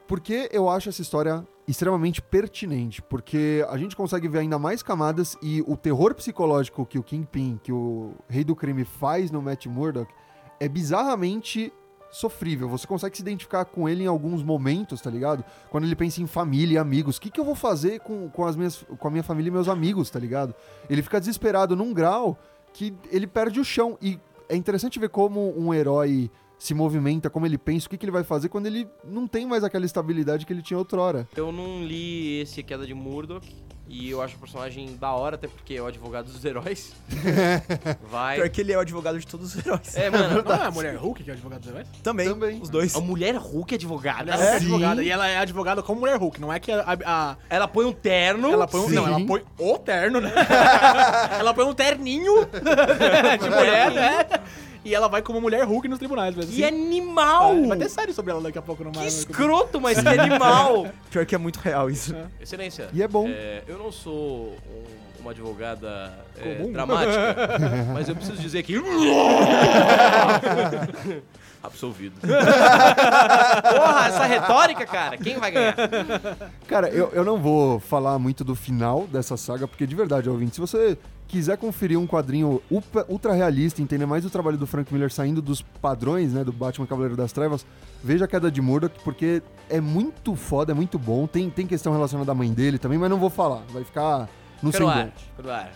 [0.06, 3.02] Por que eu acho essa história extremamente pertinente?
[3.02, 7.60] Porque a gente consegue ver ainda mais camadas e o terror psicológico que o Kingpin,
[7.62, 10.10] que o Rei do Crime faz no Matt Murdock,
[10.58, 11.70] é bizarramente
[12.10, 12.68] sofrível.
[12.68, 15.44] Você consegue se identificar com ele em alguns momentos, tá ligado?
[15.70, 17.16] Quando ele pensa em família e amigos.
[17.16, 19.52] O que, que eu vou fazer com, com, as minhas, com a minha família e
[19.52, 20.54] meus amigos, tá ligado?
[20.88, 22.38] Ele fica desesperado num grau
[22.72, 23.98] que ele perde o chão.
[24.00, 28.04] E é interessante ver como um herói se movimenta, como ele pensa, o que, que
[28.04, 31.28] ele vai fazer quando ele não tem mais aquela estabilidade que ele tinha outrora.
[31.36, 33.46] Eu não li esse Queda de Murdoch.
[33.90, 36.92] E eu acho o personagem da hora, até porque é o advogado dos heróis.
[38.10, 38.36] Vai.
[38.36, 39.96] Pior que ele é o advogado de todos os heróis.
[39.96, 40.42] É, mano.
[40.44, 41.88] Não é a mulher Hulk que é o advogado dos heróis?
[42.02, 42.60] Também, Também.
[42.60, 42.94] os dois.
[42.94, 44.32] A mulher Hulk é advogada.
[44.32, 45.02] Ela é advogada.
[45.02, 46.38] E ela é advogada como mulher Hulk.
[46.40, 46.84] Não é que a.
[47.06, 48.52] a- Ela põe um terno.
[48.52, 48.88] ela põe um.
[48.88, 48.94] Sim.
[48.94, 50.32] Não, ela põe o terno, né?
[51.38, 54.26] ela põe um terninho de mulher, né?
[54.88, 56.34] E ela vai como mulher Hulk nos tribunais.
[56.34, 57.54] Mas, assim, animal!
[57.54, 60.86] é, vai ter série sobre ela daqui a pouco no Que escroto, mas que animal!
[61.10, 62.14] Pior que é muito real isso.
[62.40, 62.88] Excelência.
[62.92, 63.28] E é bom.
[63.28, 66.72] É, eu não sou um- uma advogada é, Comum.
[66.72, 67.36] dramática,
[67.92, 68.76] mas eu preciso dizer que.
[71.62, 72.14] Absolvido.
[72.20, 75.74] Porra, essa retórica, cara, quem vai ganhar?
[76.68, 80.54] Cara, eu, eu não vou falar muito do final dessa saga, porque de verdade, ouvinte,
[80.54, 80.96] se você
[81.28, 82.60] quiser conferir um quadrinho
[83.08, 86.86] ultra, realista, entender mais o trabalho do Frank Miller saindo dos padrões, né, do Batman
[86.86, 87.66] Cavaleiro das Trevas,
[88.02, 91.26] veja a Queda de Murdoch, porque é muito foda, é muito bom.
[91.26, 94.28] Tem, tem questão relacionada à mãe dele também, mas não vou falar, vai ficar
[94.62, 94.72] no
[95.36, 95.70] Pelo ar.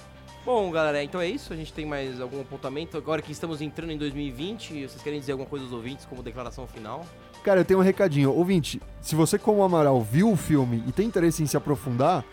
[0.44, 1.52] Bom, galera, então é isso.
[1.52, 2.96] A gente tem mais algum apontamento.
[2.96, 6.66] Agora que estamos entrando em 2020, vocês querem dizer alguma coisa aos ouvintes como declaração
[6.66, 7.06] final?
[7.44, 8.32] Cara, eu tenho um recadinho.
[8.32, 12.24] Ouvinte, se você, como Amaral, viu o filme e tem interesse em se aprofundar,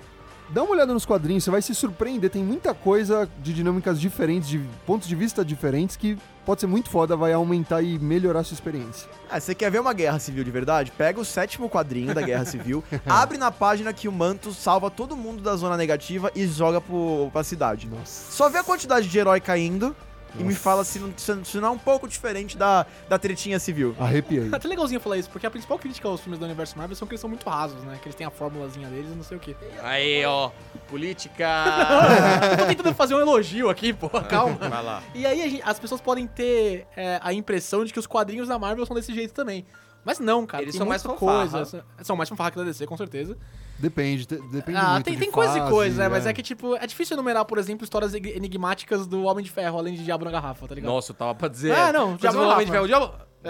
[0.51, 2.29] dá uma olhada nos quadrinhos, você vai se surpreender.
[2.29, 6.89] Tem muita coisa de dinâmicas diferentes, de pontos de vista diferentes, que pode ser muito
[6.89, 9.07] foda, vai aumentar e melhorar a sua experiência.
[9.29, 10.91] Ah, você quer ver uma guerra civil de verdade?
[10.91, 15.15] Pega o sétimo quadrinho da guerra civil, abre na página que o manto salva todo
[15.15, 17.87] mundo da zona negativa e joga pro, pra cidade.
[17.87, 18.31] Nossa.
[18.31, 19.95] Só vê a quantidade de herói caindo
[20.37, 21.13] e me fala se não,
[21.43, 23.95] se não é um pouco diferente da, da tretinha civil.
[23.99, 24.49] Arrepiei.
[24.51, 27.07] É até legalzinho falar isso, porque a principal crítica aos filmes do universo Marvel são
[27.07, 27.97] que eles são muito rasos, né?
[28.01, 29.55] Que eles têm a formulazinha deles e não sei o quê.
[29.81, 30.51] Aí, ó,
[30.87, 31.47] política.
[32.51, 34.55] Eu tô tentando fazer um elogio aqui, pô, calma.
[34.69, 35.03] Vai lá.
[35.15, 38.47] E aí a gente- as pessoas podem ter é, a impressão de que os quadrinhos
[38.47, 39.65] da Marvel são desse jeito também.
[40.05, 40.63] Mas não, cara.
[40.63, 41.47] Eles são mais fanfarra.
[41.49, 41.83] coisa.
[42.01, 43.37] São mais fanfarra que da DC, com certeza.
[43.79, 46.09] Depende, depende ah, muito tem, de tem coisa e fase, coisa, né?
[46.09, 49.77] Mas é que, tipo, é difícil enumerar, por exemplo, histórias enigmáticas do Homem de Ferro,
[49.77, 50.91] além de Diabo na Garrafa, tá ligado?
[50.91, 51.73] Nossa, eu tava pra dizer.
[51.73, 53.13] Ah, não, falou lá, Homem de Ferro, diabo.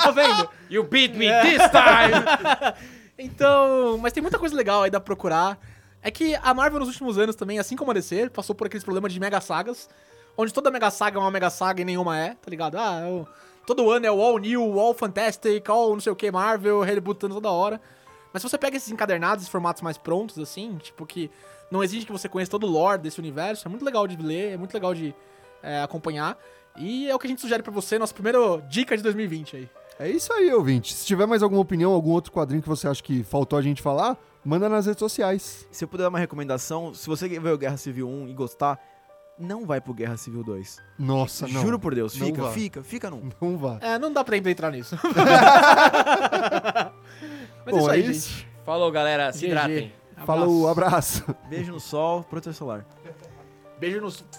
[0.00, 0.48] Tá vendo?
[0.70, 2.24] You beat me this time!
[3.22, 5.58] Então, mas tem muita coisa legal aí dá pra procurar.
[6.02, 8.82] É que a Marvel nos últimos anos também, assim como a DC, passou por aqueles
[8.82, 9.90] problemas de mega sagas,
[10.38, 12.78] onde toda mega saga é uma mega saga e nenhuma é, tá ligado?
[12.78, 13.28] Ah, o-
[13.66, 16.80] todo ano é o All New, o All Fantastic, All não sei o que, Marvel,
[16.80, 17.80] rebutando toda hora.
[18.32, 21.30] Mas se você pega esses encadernados, esses formatos mais prontos, assim, tipo, que
[21.70, 24.52] não exige que você conheça todo o lore desse universo, é muito legal de ler,
[24.52, 25.14] é muito legal de
[25.62, 26.38] é, acompanhar.
[26.76, 28.38] E é o que a gente sugere pra você, nossa primeira
[28.68, 29.68] dica de 2020 aí.
[29.98, 30.94] É isso aí, ouvinte.
[30.94, 33.82] Se tiver mais alguma opinião, algum outro quadrinho que você acha que faltou a gente
[33.82, 35.68] falar, manda nas redes sociais.
[35.70, 38.80] Se eu puder dar uma recomendação, se você ver o Guerra Civil 1 e gostar,
[39.40, 40.78] não vai pro Guerra Civil 2.
[40.98, 41.62] Nossa, não.
[41.62, 42.50] Juro por Deus, Não fica, vá.
[42.52, 43.22] fica, fica não.
[43.40, 43.78] Não vá.
[43.80, 44.96] É, não dá pra entrar nisso.
[47.66, 48.28] Mas Bom, é isso aí, é isso.
[48.30, 48.48] gente.
[48.64, 49.32] Falou, galera.
[49.32, 49.46] Se GG.
[49.46, 49.92] hidratem.
[50.26, 51.24] Falou, abraço.
[51.48, 52.86] Beijo no sol, protetor solar.
[53.78, 54.22] Beijo nos.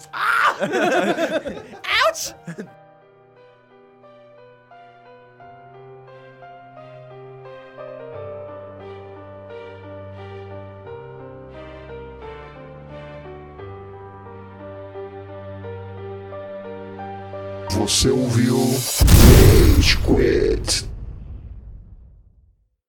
[17.82, 18.60] Você ouviu
[19.76, 20.91] Rage Quit.